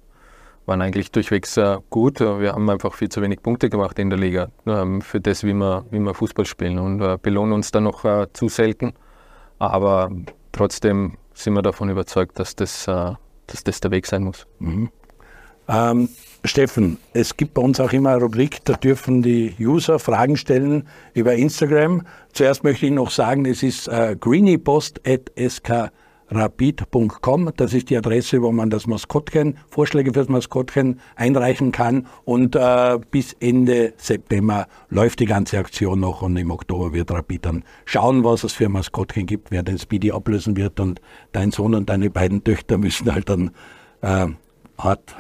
[0.67, 2.21] waren eigentlich durchwegs äh, gut.
[2.21, 5.55] Wir haben einfach viel zu wenig Punkte gemacht in der Liga ähm, für das, wie
[5.55, 8.93] wir, wie wir Fußball spielen und äh, belohnen uns dann noch zu selten.
[9.59, 10.13] Aber
[10.53, 13.13] trotzdem sind wir davon überzeugt, dass das, äh,
[13.47, 14.47] dass das der Weg sein muss.
[14.59, 14.91] Mhm.
[15.69, 16.09] Ähm,
[16.45, 20.89] Steffen, es gibt bei uns auch immer eine Rubrik, da dürfen die User Fragen stellen
[21.15, 22.07] über Instagram.
[22.33, 25.93] Zuerst möchte ich noch sagen, es ist äh, greenypost.sk
[26.31, 27.51] rapid.com.
[27.57, 32.07] Das ist die Adresse, wo man das Maskottchen, Vorschläge fürs Maskottchen einreichen kann.
[32.25, 37.47] Und äh, bis Ende September läuft die ganze Aktion noch und im Oktober wird Rapid
[37.47, 40.81] dann schauen, was es für Maskottchen gibt, wer den Speedy ablösen wird.
[40.81, 41.01] Und
[41.33, 43.51] dein Sohn und deine beiden Töchter müssen halt dann
[44.03, 44.27] äh,
[44.79, 45.17] hart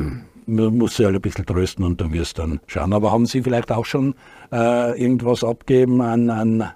[0.50, 2.92] man muss sie halt ein bisschen trösten und du wirst dann schauen.
[2.92, 4.14] Aber haben Sie vielleicht auch schon
[4.52, 6.70] äh, irgendwas abgeben an, an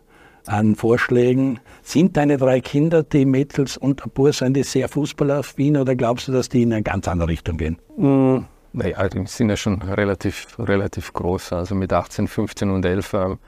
[0.46, 1.60] an Vorschlägen.
[1.82, 6.32] Sind deine drei Kinder, die Mädels und Bur, sind die sehr fußballaffin oder glaubst du,
[6.32, 7.78] dass die in eine ganz andere Richtung gehen?
[7.96, 13.14] Mm, naja, die sind ja schon relativ, relativ groß, also mit 18, 15 und 11.
[13.14, 13.38] Ähm,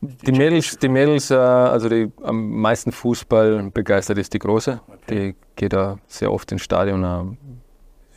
[0.00, 4.80] die Mädels, die Mädels äh, also die am meisten Fußball begeistert ist die Große.
[5.08, 7.36] Die geht da sehr oft ins Stadion, äh,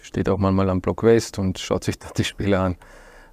[0.01, 2.77] steht auch manchmal am Block West und schaut sich da die Spiele an.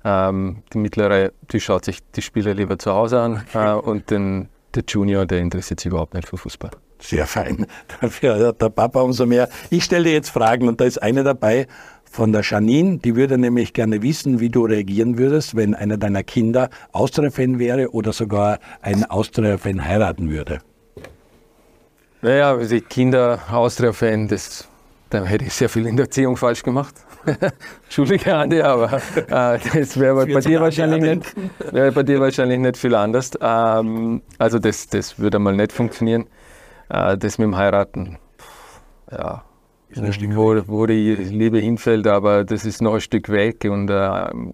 [0.05, 4.49] Ähm, die mittlere, die schaut sich die Spiele lieber zu Hause an äh, und den,
[4.75, 6.71] der Junior, der interessiert sich überhaupt nicht für Fußball.
[7.01, 7.67] Sehr fein.
[8.01, 9.49] Dafür der Papa umso mehr.
[9.71, 11.67] Ich stelle dir jetzt Fragen und da ist eine dabei
[12.13, 16.23] von der Janine, die würde nämlich gerne wissen, wie du reagieren würdest, wenn einer deiner
[16.23, 20.59] Kinder Austria-Fan wäre oder sogar ein Austria-Fan heiraten würde.
[22.21, 24.69] Naja, also Kinder Austria-Fan, das,
[25.09, 26.95] da hätte ich sehr viel in der Erziehung falsch gemacht.
[27.85, 31.35] Entschuldige, Andi, aber äh, das wäre bei, dir wahrscheinlich nicht,
[31.73, 33.33] wär bei dir wahrscheinlich nicht viel anders.
[33.41, 36.27] Ähm, also das, das würde mal nicht funktionieren.
[36.89, 38.19] Äh, das mit dem Heiraten,
[39.11, 39.45] ja,
[39.95, 43.93] wo, wo die Liebe hinfällt, aber das ist noch ein Stück weg und äh,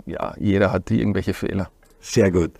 [0.07, 1.71] ja, jeder hat irgendwelche Fehler.
[2.01, 2.53] Sehr gut.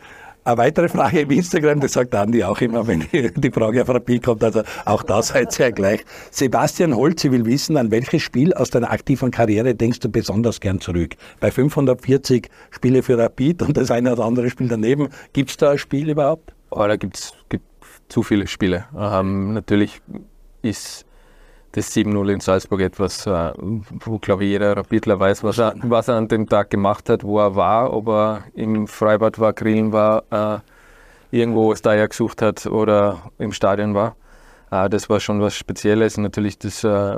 [0.49, 4.23] Eine weitere Frage im Instagram, das sagt Andi auch immer, wenn die Frage auf Rapid
[4.23, 6.07] kommt, also auch da seid ihr ja gleich.
[6.31, 10.81] Sebastian Holze will wissen, an welches Spiel aus deiner aktiven Karriere denkst du besonders gern
[10.81, 11.17] zurück?
[11.39, 15.73] Bei 540 Spiele für Rapid und das eine oder andere Spiel daneben, gibt es da
[15.73, 16.55] ein Spiel überhaupt?
[16.71, 17.35] Oh, da gibt es
[18.09, 18.87] zu viele Spiele.
[18.99, 20.01] Ähm, natürlich
[20.63, 21.05] ist
[21.73, 26.09] das 7-0 in Salzburg etwas, äh, wo, glaube ich, jeder Rapidler weiß, was er, was
[26.09, 29.93] er an dem Tag gemacht hat, wo er war, ob er im Freibad war, grillen
[29.93, 30.59] war, äh,
[31.31, 34.17] irgendwo Steyr gesucht hat oder im Stadion war.
[34.71, 36.17] Äh, das war schon was Spezielles.
[36.17, 37.17] Natürlich das, äh,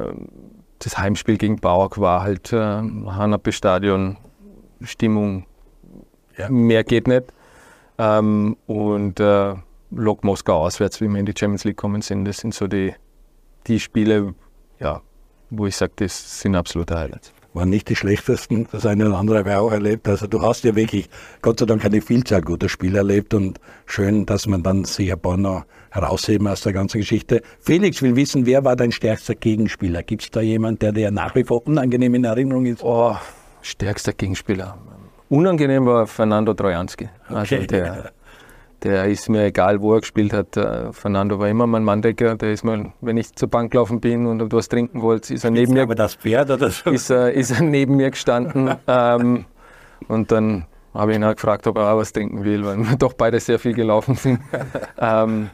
[0.78, 4.16] das Heimspiel gegen Bauer war halt äh, Hanape-Stadion,
[4.82, 5.46] Stimmung,
[6.36, 6.48] ja.
[6.48, 7.32] mehr geht nicht.
[7.98, 9.54] Ähm, und äh,
[9.90, 12.94] Lok Moskau auswärts, wie wir in die Champions League kommen sind, das sind so die
[13.66, 14.34] die Spiele,
[14.78, 15.00] ja,
[15.50, 17.32] wo ich sage, das sind absolute Highlights.
[17.52, 20.06] Waren nicht die schlechtesten, das eine oder andere habe ich auch erlebt.
[20.06, 21.10] Also du hast ja wirklich,
[21.42, 25.18] Gott sei Dank, eine Vielzahl guter Spiele erlebt und schön, dass man dann sich ein
[25.18, 27.42] paar noch herausheben aus der ganzen Geschichte.
[27.58, 30.04] Felix will wissen, wer war dein stärkster Gegenspieler?
[30.04, 32.84] Gibt es da jemanden, der dir nach wie vor unangenehm in Erinnerung ist?
[32.84, 33.16] Oh,
[33.62, 34.78] stärkster Gegenspieler.
[35.28, 37.08] Unangenehm war Fernando Trojanski.
[37.28, 37.66] Also okay.
[37.66, 38.12] der
[38.82, 40.56] der ist mir egal, wo er gespielt hat.
[40.56, 42.36] Äh, Fernando war immer mein Manndecker.
[42.36, 45.50] Der ist mir, wenn ich zur Bank gelaufen bin und was trinken wollte, ist er
[45.50, 45.82] neben mir.
[45.82, 46.90] Aber das Pferd oder so?
[46.90, 48.74] Ist er, ist er neben mir gestanden.
[48.86, 49.44] ähm,
[50.08, 52.96] und dann habe ich ihn auch gefragt, ob er auch was trinken will, weil wir
[52.96, 54.40] doch beide sehr viel gelaufen sind.
[54.98, 55.50] ähm,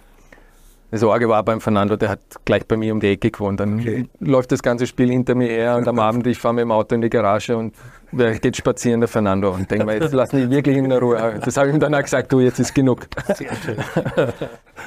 [0.90, 3.58] Das Orge war beim Fernando, der hat gleich bei mir um die Ecke gewohnt.
[3.58, 4.08] Dann okay.
[4.20, 6.94] läuft das ganze Spiel hinter mir her und am Abend, ich fahre mit dem Auto
[6.94, 7.74] in die Garage und
[8.12, 9.50] wer geht spazieren, der Fernando.
[9.50, 11.40] Und denke mir, jetzt lass mich wirklich in Ruhe.
[11.44, 13.06] Das habe ich ihm dann auch gesagt, du, jetzt ist genug.
[13.34, 13.76] Sehr schön.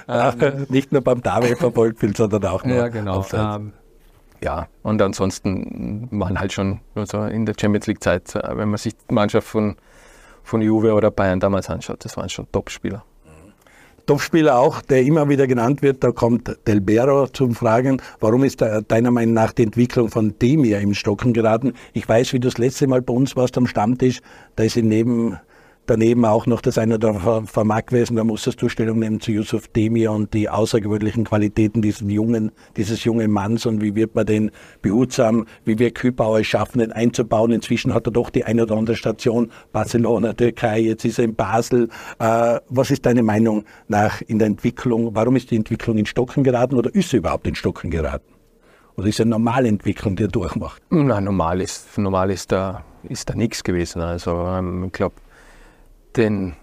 [0.08, 3.26] ähm, Nicht nur beim David verfolgt viel, sondern auch noch Ja, genau.
[3.34, 3.74] Ähm,
[4.42, 8.96] ja, und ansonsten waren halt schon also in der Champions League-Zeit, äh, wenn man sich
[8.96, 9.76] die Mannschaft von,
[10.44, 13.04] von Juve oder Bayern damals anschaut, das waren schon Top-Spieler.
[14.10, 18.60] Topspieler auch, der immer wieder genannt wird, da kommt Del Bero zum Fragen, warum ist
[18.88, 21.76] deiner Meinung nach die Entwicklung von Demir im Stocken geraten?
[21.94, 24.22] Ich weiß, wie du das letzte Mal bei uns warst am Stammtisch,
[24.56, 25.38] da ist ihn neben
[25.90, 29.68] daneben auch noch das eine oder andere Vermarktwesen, da musstest du Stellung nehmen zu Yusuf
[29.68, 34.52] Demir und die außergewöhnlichen Qualitäten dieses jungen, dieses jungen Manns und wie wird man den
[34.82, 37.52] behutsam, wie wir Kübauer schaffen, den einzubauen.
[37.52, 41.36] Inzwischen hat er doch die eine oder andere Station, Barcelona, Türkei, jetzt ist er in
[41.36, 41.90] Basel.
[42.20, 45.16] Äh, was ist deine Meinung nach in der Entwicklung?
[45.16, 48.34] Warum ist die Entwicklung in Stocken geraten oder ist sie überhaupt in Stocken geraten?
[48.96, 50.82] Oder ist eine normale Entwicklung, die er durchmacht?
[50.90, 54.02] Nein, normal ist, normal ist da, ist da nichts gewesen.
[54.02, 55.16] Also ähm, ich glaube,
[56.16, 56.56] den,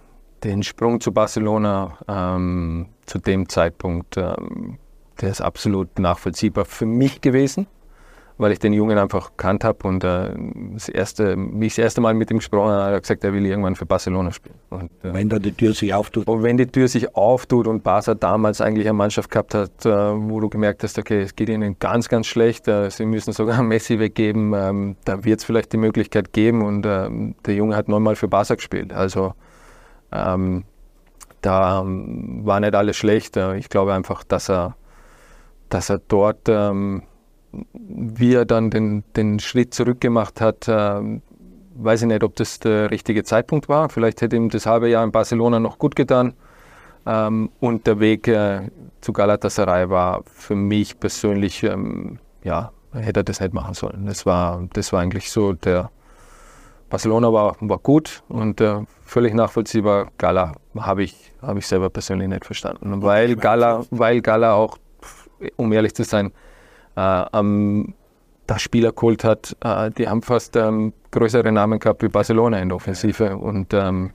[0.43, 4.77] den Sprung zu Barcelona ähm, zu dem Zeitpunkt, ähm,
[5.21, 7.67] der ist absolut nachvollziehbar für mich gewesen,
[8.37, 10.31] weil ich den Jungen einfach kannt habe und äh,
[10.73, 13.45] das erste, mich das erste Mal mit ihm gesprochen habe, hat er gesagt, er will
[13.45, 14.55] irgendwann für Barcelona spielen.
[14.69, 16.27] Und, äh, wenn da die Tür sich auftut.
[16.27, 19.89] Und wenn die Tür sich auftut und Barca damals eigentlich eine Mannschaft gehabt hat, äh,
[19.89, 23.61] wo du gemerkt hast, okay, es geht ihnen ganz, ganz schlecht, äh, sie müssen sogar
[23.63, 27.87] Messi weggeben, ähm, da wird es vielleicht die Möglichkeit geben und ähm, der Junge hat
[27.87, 28.93] neunmal für Barca gespielt.
[28.93, 29.33] Also
[30.11, 30.63] ähm,
[31.41, 33.37] da ähm, war nicht alles schlecht.
[33.37, 34.75] Äh, ich glaube einfach, dass er,
[35.69, 37.03] dass er dort, ähm,
[37.73, 41.19] wie er dann den, den Schritt zurückgemacht hat, äh,
[41.75, 43.89] weiß ich nicht, ob das der richtige Zeitpunkt war.
[43.89, 46.33] Vielleicht hätte ihm das halbe Jahr in Barcelona noch gut getan.
[47.05, 48.69] Ähm, und der Weg äh,
[49.01, 54.05] zu Galatasaray war für mich persönlich, ähm, ja, hätte er das nicht machen sollen.
[54.05, 55.89] Das war, das war eigentlich so der,
[56.89, 60.07] Barcelona war, war gut und äh, völlig nachvollziehbar.
[60.17, 63.01] Gala habe ich, hab ich selber persönlich nicht verstanden.
[63.01, 64.77] Weil Gala, weil Gala auch,
[65.57, 66.31] um ehrlich zu sein,
[66.97, 67.93] ähm,
[68.47, 72.69] das Spieler geholt hat, äh, die haben fast ähm, größere Namen gehabt wie Barcelona in
[72.69, 73.37] der Offensive.
[73.37, 74.11] Und ähm,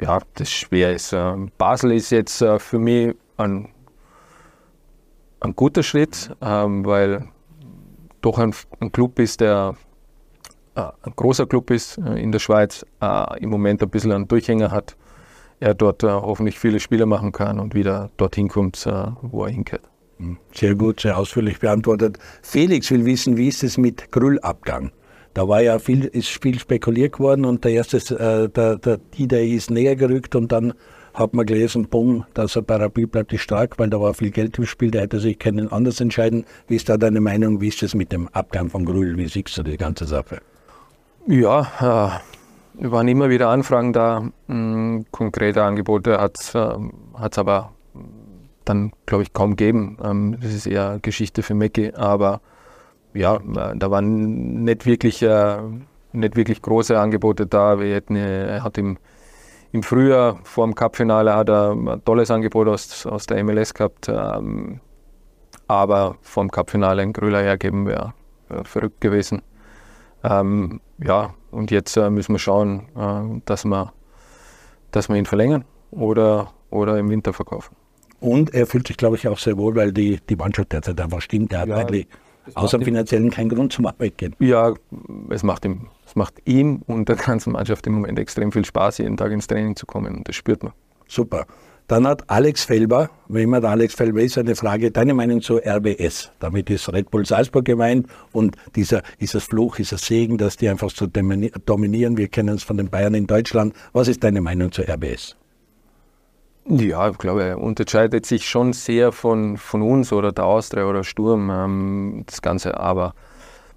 [0.00, 1.12] ja, das schwer ist.
[1.12, 3.68] Äh, Basel ist jetzt äh, für mich ein,
[5.40, 7.28] ein guter Schritt, ähm, weil
[8.20, 9.76] doch ein, ein Club ist, der
[10.74, 14.28] äh, ein großer Club ist äh, in der Schweiz, äh, im Moment ein bisschen einen
[14.28, 14.96] Durchhänger hat,
[15.58, 18.86] er dort hoffentlich viele Spiele machen kann und wieder dorthin kommt,
[19.22, 19.88] wo er hinkehrt.
[20.52, 22.18] Sehr gut, sehr ausführlich beantwortet.
[22.42, 24.90] Felix will wissen, wie ist es mit Grüllabgang?
[25.34, 29.36] Da war ja viel, ist viel spekuliert worden und der erste, äh, der, der Dida
[29.36, 30.72] ist näher gerückt und dann
[31.12, 34.58] hat man gelesen, bumm, dass er Rapid bleibt, ist stark, weil da war viel Geld
[34.58, 36.44] im Spiel, der hätte sich keinen anders entscheiden.
[36.68, 39.56] Wie ist da deine Meinung, wie ist es mit dem Abgang von Grüll, wie siehst
[39.58, 40.40] du die ganze Sache?
[41.26, 42.20] Ja,
[42.78, 44.20] äh, waren immer wieder Anfragen da.
[44.20, 46.78] Mh, hm, konkrete Angebote hat es äh,
[47.36, 47.72] aber
[48.66, 49.96] dann, glaube ich, kaum gegeben.
[50.04, 51.92] Ähm, das ist eher Geschichte für Mecki.
[51.94, 52.40] Aber
[53.14, 55.58] ja, äh, da waren nicht wirklich, äh,
[56.12, 57.80] nicht wirklich große Angebote da.
[57.80, 58.98] Wir hätten, er hat im,
[59.72, 64.08] im Frühjahr vor dem Cup-Finale ein tolles Angebot aus, aus der MLS gehabt.
[64.08, 64.80] Ähm,
[65.68, 68.12] aber vor dem Cup-Finale in Grüller hergeben wäre
[68.48, 69.42] wär verrückt gewesen.
[70.24, 73.92] Ähm, ja, und jetzt äh, müssen wir schauen, äh, dass, wir,
[74.90, 77.76] dass wir ihn verlängern oder, oder im Winter verkaufen.
[78.20, 81.20] Und er fühlt sich, glaube ich, auch sehr wohl, weil die, die Mannschaft derzeit einfach
[81.20, 81.52] stimmt.
[81.52, 82.06] Er hat ja, eigentlich
[82.54, 84.34] außer finanziellen keinen Grund zum Arbeitgehen.
[84.38, 84.74] Ja,
[85.30, 88.98] es macht, ihm, es macht ihm und der ganzen Mannschaft im Moment extrem viel Spaß,
[88.98, 90.16] jeden Tag ins Training zu kommen.
[90.16, 90.72] Und das spürt man.
[91.08, 91.46] Super.
[91.88, 95.58] Dann hat Alex Felber, wenn immer der Alex Felber ist, eine Frage, deine Meinung zu
[95.58, 96.32] RBS.
[96.40, 100.56] Damit ist Red Bull Salzburg gemeint und dieser, ist es Fluch, ist es Segen, dass
[100.56, 102.16] die einfach so dominieren.
[102.16, 103.72] Wir kennen es von den Bayern in Deutschland.
[103.92, 105.36] Was ist deine Meinung zu RBS?
[106.68, 111.04] Ja, ich glaube, er unterscheidet sich schon sehr von, von uns oder der Austria oder
[111.04, 112.80] Sturm, ähm, das Ganze.
[112.80, 113.14] Aber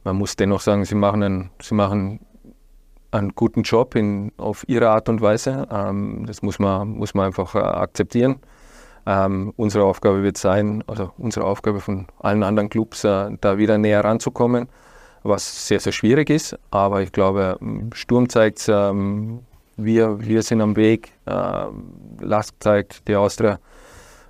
[0.03, 2.19] man muss dennoch sagen, sie machen, einen, sie machen
[3.11, 5.67] einen guten Job in, auf ihre Art und Weise.
[5.71, 8.39] Ähm, das muss man, muss man einfach äh, akzeptieren.
[9.05, 13.77] Ähm, unsere Aufgabe wird sein, also unsere Aufgabe von allen anderen Clubs, äh, da wieder
[13.77, 14.67] näher ranzukommen,
[15.21, 16.57] was sehr, sehr schwierig ist.
[16.71, 17.59] Aber ich glaube,
[17.93, 19.41] Sturm zeigt es, ähm,
[19.83, 21.11] wir, wir sind am Weg.
[21.25, 21.65] Äh,
[22.19, 23.59] Lask zeigt, die Austria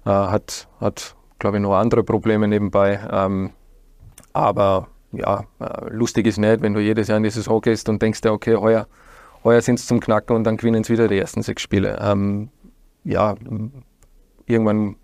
[0.05, 2.99] äh, hat, hat glaube ich, noch andere Probleme nebenbei.
[3.11, 3.51] Ähm,
[4.33, 8.01] aber ja, äh, lustig ist nicht, wenn du jedes Jahr in die Saison gehst und
[8.01, 8.87] denkst, ja, okay, heuer,
[9.43, 11.97] heuer sind es zum Knacken und dann gewinnen es wieder die ersten sechs Spiele.
[12.01, 12.49] Ähm,
[13.03, 13.35] ja,
[14.45, 14.97] irgendwann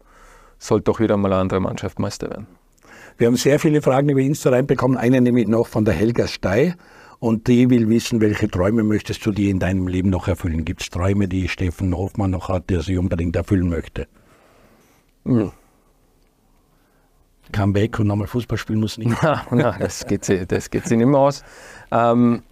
[0.59, 2.47] sollte doch wieder mal eine andere Mannschaft Meister werden.
[3.17, 4.97] Wir haben sehr viele Fragen über Insta reinbekommen.
[4.97, 6.73] Eine nämlich noch von der Helga Stey.
[7.19, 10.65] Und die will wissen, welche Träume möchtest du dir in deinem Leben noch erfüllen?
[10.65, 14.07] Gibt es Träume, die Steffen Hofmann noch hat, die er sich unbedingt erfüllen möchte?
[15.23, 15.51] Mhm.
[17.51, 19.15] Comeback und nochmal Fußball spielen muss nicht.
[19.51, 21.43] Nein, das geht sich, das geht sich nicht mehr aus.
[21.91, 22.43] Ähm,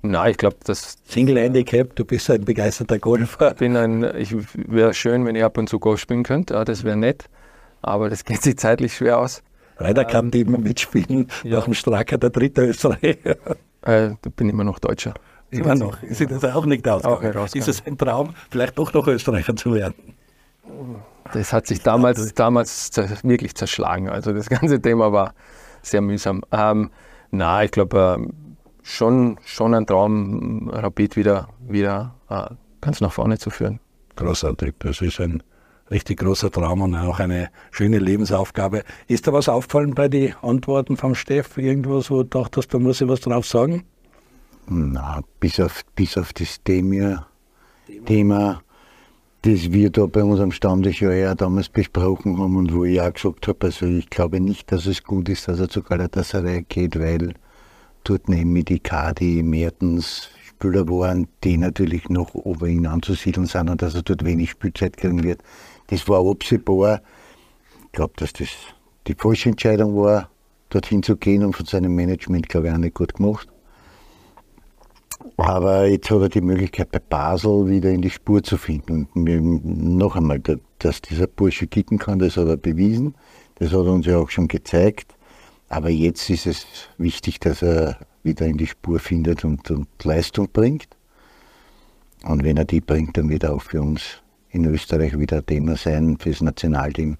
[0.00, 0.96] Nein, ich glaube, das.
[1.08, 3.50] Single Handicap, du bist ein begeisterter Golfer.
[3.52, 6.54] Ich bin ein, ich wäre schön, wenn ich ab und zu Golf spielen könnte.
[6.54, 7.28] Ja, das wäre nett.
[7.82, 9.42] Aber das geht sich zeitlich schwer aus.
[9.78, 11.28] Leider kann ähm, die immer mitspielen.
[11.42, 11.58] Ja.
[11.58, 13.36] Nach dem Stracker der dritte Österreicher.
[13.82, 15.14] Äh, bin immer noch Deutscher.
[15.50, 15.96] Immer noch.
[16.02, 17.04] Sieht das auch nicht aus?
[17.04, 19.94] Auch Ist es ein Traum, vielleicht doch noch Österreicher zu werden?
[21.32, 22.90] Das hat sich damals, damals
[23.22, 24.08] wirklich zerschlagen.
[24.08, 25.34] Also das ganze Thema war
[25.82, 26.42] sehr mühsam.
[26.52, 26.90] Ähm,
[27.30, 32.46] na, ich glaube, ähm, schon, schon ein Traum, Rapid wieder, wieder äh,
[32.80, 33.80] ganz nach vorne zu führen.
[34.16, 35.42] Großartig, das ist ein
[35.90, 38.84] richtig großer Traum und auch eine schöne Lebensaufgabe.
[39.06, 41.56] Ist da was aufgefallen bei den Antworten vom Steff?
[41.56, 43.84] Irgendwas, wo du dachtest, da muss ich was drauf sagen?
[44.66, 47.26] Na, bis auf, bis auf das Thema,
[48.04, 48.62] Thema,
[49.42, 53.12] das wir da bei unserem Stammtisch ja eher damals besprochen haben und wo ich auch
[53.12, 56.98] gesagt habe, also ich glaube nicht, dass es gut ist, dass er zu Galatasaray geht,
[56.98, 57.34] weil
[58.04, 60.28] dort neben mir die Kadi, Mertens,
[60.58, 64.96] Spieler waren, die natürlich noch ober ihn anzusiedeln sind und dass er dort wenig Spielzeit
[64.96, 65.40] kriegen wird.
[65.88, 67.02] Das war absehbar.
[67.86, 68.48] Ich glaube, dass das
[69.06, 70.30] die falsche Entscheidung war,
[70.68, 73.48] dorthin zu gehen und von seinem Management, glaube ich, auch nicht gut gemacht.
[75.36, 79.08] Aber jetzt hat er die Möglichkeit, bei Basel wieder in die Spur zu finden.
[79.14, 80.40] Und noch einmal,
[80.78, 83.14] dass dieser Bursche kicken kann, das hat er bewiesen.
[83.56, 85.14] Das hat er uns ja auch schon gezeigt.
[85.68, 86.66] Aber jetzt ist es
[86.98, 90.88] wichtig, dass er wieder in die Spur findet und, und Leistung bringt.
[92.24, 95.76] Und wenn er die bringt, dann wird er auch für uns in Österreich wieder Thema
[95.76, 97.16] sein, fürs Nationalteam.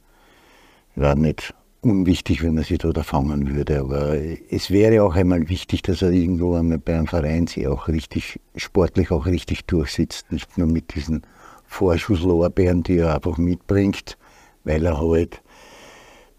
[0.96, 3.80] War nicht unwichtig, wenn er sich da fangen würde.
[3.80, 4.16] Aber
[4.50, 8.40] es wäre auch einmal wichtig, dass er irgendwo einmal bei einem Verein sich auch richtig,
[8.56, 10.32] sportlich auch richtig durchsitzt.
[10.32, 11.22] Nicht nur mit diesen
[11.66, 14.16] Vorschusslorbeeren, die er einfach mitbringt,
[14.64, 15.42] weil er halt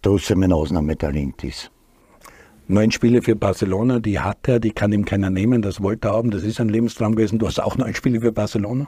[0.02, 1.72] trotzdem ein Ausnahmetalent ist
[2.70, 6.14] neun Spiele für Barcelona, die hat er, die kann ihm keiner nehmen, das wollte er
[6.14, 7.40] haben, das ist ein Lebenstraum gewesen.
[7.40, 8.88] Du hast auch neun Spiele für Barcelona.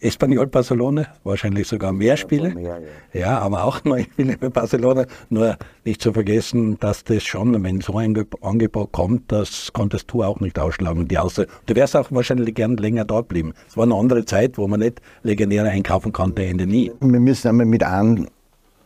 [0.00, 2.50] Espanyol Barcelona, wahrscheinlich sogar mehr Spiele.
[2.50, 2.80] Mehr,
[3.12, 3.20] ja.
[3.20, 3.38] ja.
[3.38, 5.06] aber auch neun Spiele für Barcelona.
[5.28, 10.22] Nur nicht zu vergessen, dass das schon, wenn so ein Angebot kommt, das konntest du
[10.22, 11.08] auch nicht ausschlagen.
[11.08, 13.54] Die Außer du wärst auch wahrscheinlich gern länger dort bleiben.
[13.66, 16.92] Es war eine andere Zeit, wo man nicht Legionäre einkaufen konnte, Ende nie.
[17.00, 18.28] Wir müssen einmal mit an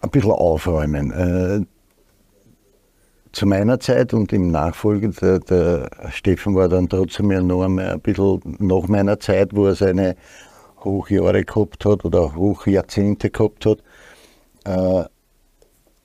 [0.01, 1.11] ein bisschen aufräumen.
[1.13, 1.67] Äh,
[3.33, 7.93] zu meiner Zeit und im Nachfolge, der, der Steffen war dann trotzdem ja noch einmal
[7.93, 10.17] ein bisschen nach meiner Zeit, wo er seine
[10.85, 13.83] Hochjahre gehabt hat oder Hochjahrzehnte gehabt hat.
[14.65, 15.09] Äh,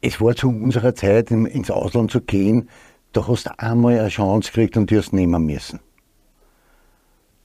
[0.01, 2.69] es war zu unserer Zeit, ins Ausland zu gehen,
[3.13, 5.80] da hast du einmal eine Chance gekriegt und die hast nehmen müssen.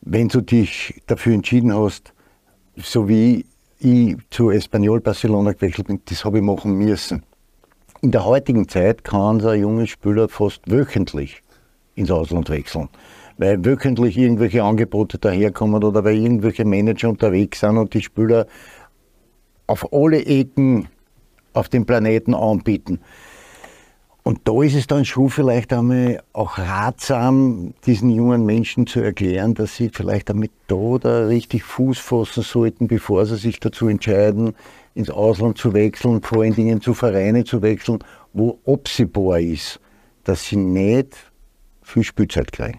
[0.03, 2.12] Wenn du dich dafür entschieden hast,
[2.76, 3.47] so wie
[3.78, 7.24] ich zu Espanyol Barcelona gewechselt bin, das habe ich machen müssen
[8.03, 11.41] in der heutigen Zeit kann so ein junger Spieler fast wöchentlich
[11.95, 12.89] ins Ausland wechseln.
[13.43, 18.47] Weil wöchentlich irgendwelche Angebote daherkommen oder weil irgendwelche Manager unterwegs sind und die Spieler
[19.66, 20.86] auf alle Ecken
[21.53, 23.01] auf dem Planeten anbieten.
[24.22, 29.55] Und da ist es dann schon vielleicht einmal auch ratsam, diesen jungen Menschen zu erklären,
[29.55, 34.55] dass sie vielleicht damit da, da richtig Fuß fassen sollten, bevor sie sich dazu entscheiden,
[34.95, 37.99] ins Ausland zu wechseln, vor allen Dingen zu Vereinen zu wechseln,
[38.34, 39.80] wo absehbar ist,
[40.22, 41.32] dass sie nicht
[41.82, 42.78] viel Spielzeit kriegen.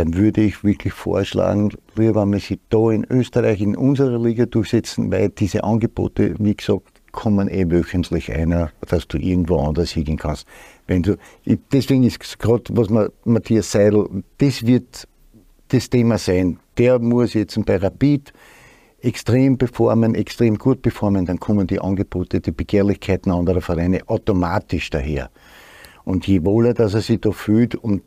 [0.00, 5.12] Dann würde ich wirklich vorschlagen, lieber wir sie da in Österreich in unserer Liga durchsetzen,
[5.12, 10.46] weil diese Angebote, wie gesagt, kommen eh wöchentlich einer, dass du irgendwo anders hingehen kannst.
[10.86, 11.18] Wenn du,
[11.70, 12.88] deswegen ist gerade, was
[13.24, 15.06] Matthias Seidel, das wird
[15.68, 16.58] das Thema sein.
[16.78, 18.32] Der muss jetzt bei Rapid
[19.02, 25.28] extrem performen, extrem gut performen, dann kommen die Angebote, die Begehrlichkeiten anderer Vereine automatisch daher.
[26.04, 28.02] Und je wohler, dass er sich da fühlt und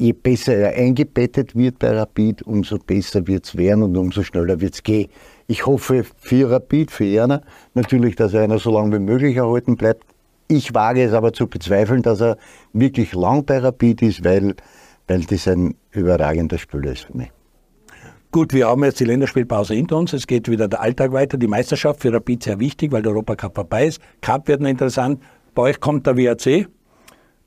[0.00, 4.60] je besser er eingebettet wird bei Rapid, umso besser wird es werden und umso schneller
[4.60, 5.08] wird es gehen.
[5.46, 7.42] Ich hoffe für Rapid, für Erna,
[7.74, 10.04] natürlich, dass er einer so lange wie möglich erhalten bleibt.
[10.48, 12.38] Ich wage es aber zu bezweifeln, dass er
[12.72, 14.54] wirklich lang bei Rapid ist, weil,
[15.06, 17.30] weil das ein überragender Spieler ist für mich.
[18.32, 20.12] Gut, wir haben jetzt die Länderspielpause hinter uns.
[20.12, 21.36] Es geht wieder der Alltag weiter.
[21.36, 24.00] Die Meisterschaft für Rapid sehr wichtig, weil der Europacup vorbei ist.
[24.22, 25.20] Cup wird noch interessant.
[25.54, 26.68] Bei euch kommt der WRC.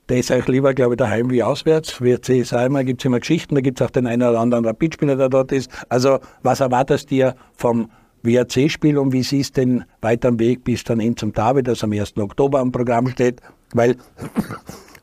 [0.09, 2.01] Der ist euch lieber, glaube ich, daheim wie auswärts.
[2.01, 3.55] WRC ist immer, gibt es immer Geschichten.
[3.55, 5.71] Da gibt es auch den einen oder anderen Rapidspieler, der dort ist.
[5.87, 7.89] Also, was erwartest du dir vom
[8.23, 11.93] WRC-Spiel und wie siehst du den weiteren Weg bis dann hin zum Derby, das am
[11.93, 12.17] 1.
[12.17, 13.41] Oktober am Programm steht?
[13.73, 13.95] Weil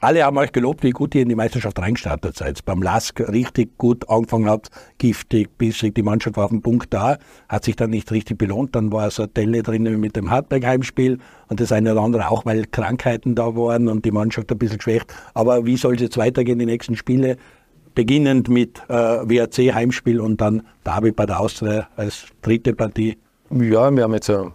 [0.00, 2.64] alle haben euch gelobt, wie gut ihr in die Meisterschaft reingestartet seid.
[2.64, 7.18] Beim Lask richtig gut angefangen habt, giftig, bissig, die Mannschaft war auf dem Punkt da,
[7.48, 8.74] hat sich dann nicht richtig belohnt.
[8.74, 12.64] Dann war so Delle drin mit dem Hartberg-Heimspiel und das eine oder andere auch, weil
[12.64, 15.14] Krankheiten da waren und die Mannschaft ein bisschen geschwächt.
[15.34, 17.36] Aber wie soll es jetzt weitergehen, die nächsten Spiele?
[17.94, 23.18] Beginnend mit äh, WRC-Heimspiel und dann Derby bei der Austria als dritte Partie.
[23.50, 24.52] Ja, wir haben jetzt ein,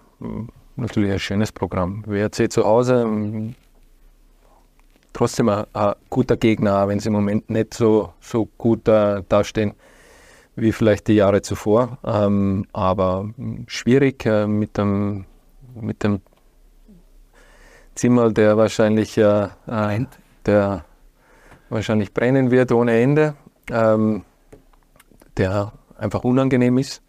[0.77, 2.03] natürlich ein schönes Programm.
[2.07, 3.53] WRC zu Hause,
[5.15, 9.73] trotzdem ein, ein guter Gegner, wenn sie im Moment nicht so, so gut äh, dastehen
[10.55, 11.97] wie vielleicht die Jahre zuvor.
[12.05, 13.29] Ähm, aber
[13.67, 15.25] schwierig äh, mit, dem,
[15.73, 16.21] mit dem
[17.95, 20.05] Zimmer, der wahrscheinlich, äh, äh
[20.45, 20.85] der
[21.69, 23.35] wahrscheinlich brennen wird ohne Ende,
[23.71, 24.23] ähm,
[25.37, 27.01] der einfach unangenehm ist.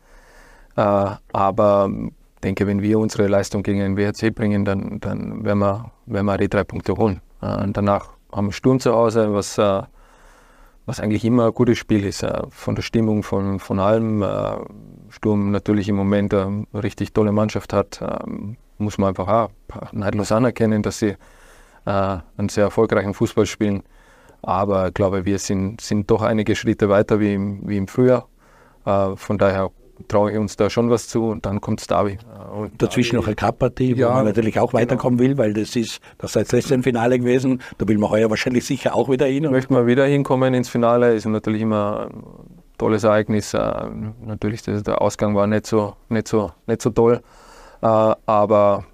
[0.77, 5.59] Äh, aber ich denke, wenn wir unsere Leistung gegen den WRC bringen, dann, dann werden,
[5.59, 7.21] wir, werden wir die drei Punkte holen.
[7.43, 9.83] Äh, und danach haben wir Sturm zu Hause, was, äh,
[10.87, 12.23] was eigentlich immer ein gutes Spiel ist.
[12.23, 14.25] Äh, von der Stimmung, von, von allem.
[15.09, 18.01] Sturm natürlich im Moment eine richtig tolle Mannschaft hat,
[18.77, 21.15] muss man einfach auch neidlos anerkennen, dass sie
[21.85, 23.85] einen sehr erfolgreichen Fußball spielen.
[24.43, 28.27] Aber ich glaube, wir sind, sind doch einige Schritte weiter wie im, wie im Frühjahr.
[28.85, 29.71] Von daher
[30.09, 32.19] traue ich uns da schon was zu und dann kommt Derby.
[32.55, 34.83] Und Dazwischen noch eine Cup-Partie, ja, wo man natürlich auch genau.
[34.83, 37.63] weiterkommen will, weil das ist das letzte im Finale gewesen.
[37.79, 39.51] Da will man heuer wahrscheinlich sicher auch wieder hin.
[39.51, 42.23] Möchten wir wieder hinkommen ins Finale, ist natürlich immer ein
[42.79, 43.55] tolles Ereignis.
[43.55, 43.87] Äh,
[44.25, 47.23] natürlich, der Ausgang war nicht so, nicht so, nicht so toll.
[47.83, 48.85] Äh, aber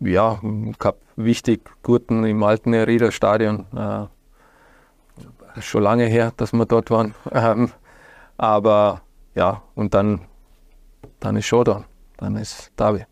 [0.00, 0.40] ja,
[0.78, 3.66] Cup wichtig, Gurten im alten Rieder Stadion.
[3.76, 4.06] Äh,
[5.60, 7.14] schon lange her, dass wir dort waren.
[7.32, 7.70] Ähm,
[8.36, 9.02] aber
[9.34, 10.20] ja, und dann
[11.24, 11.84] dann ist Showdown,
[12.18, 13.04] dann ist Derby.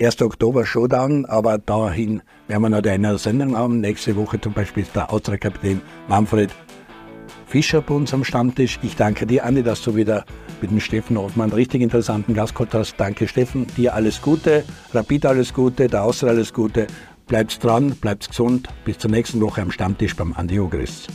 [0.00, 0.22] 1.
[0.22, 3.80] Oktober Showdown, aber dahin werden wir noch eine Sendung haben.
[3.80, 6.50] Nächste Woche zum Beispiel ist der Austria-Kapitän Manfred
[7.46, 8.78] Fischer bei uns am Stammtisch.
[8.82, 10.24] Ich danke dir, Andi, dass du wieder
[10.62, 12.96] mit dem Steffen Hoffmann richtig interessanten Gast gehabt hast.
[12.96, 13.66] Danke, Steffen.
[13.76, 14.64] Dir alles Gute,
[14.94, 16.86] Rapid alles Gute, der Austria alles Gute.
[17.26, 18.68] Bleibt dran, bleibt gesund.
[18.84, 21.06] Bis zur nächsten Woche am Stammtisch beim Andi Ogris.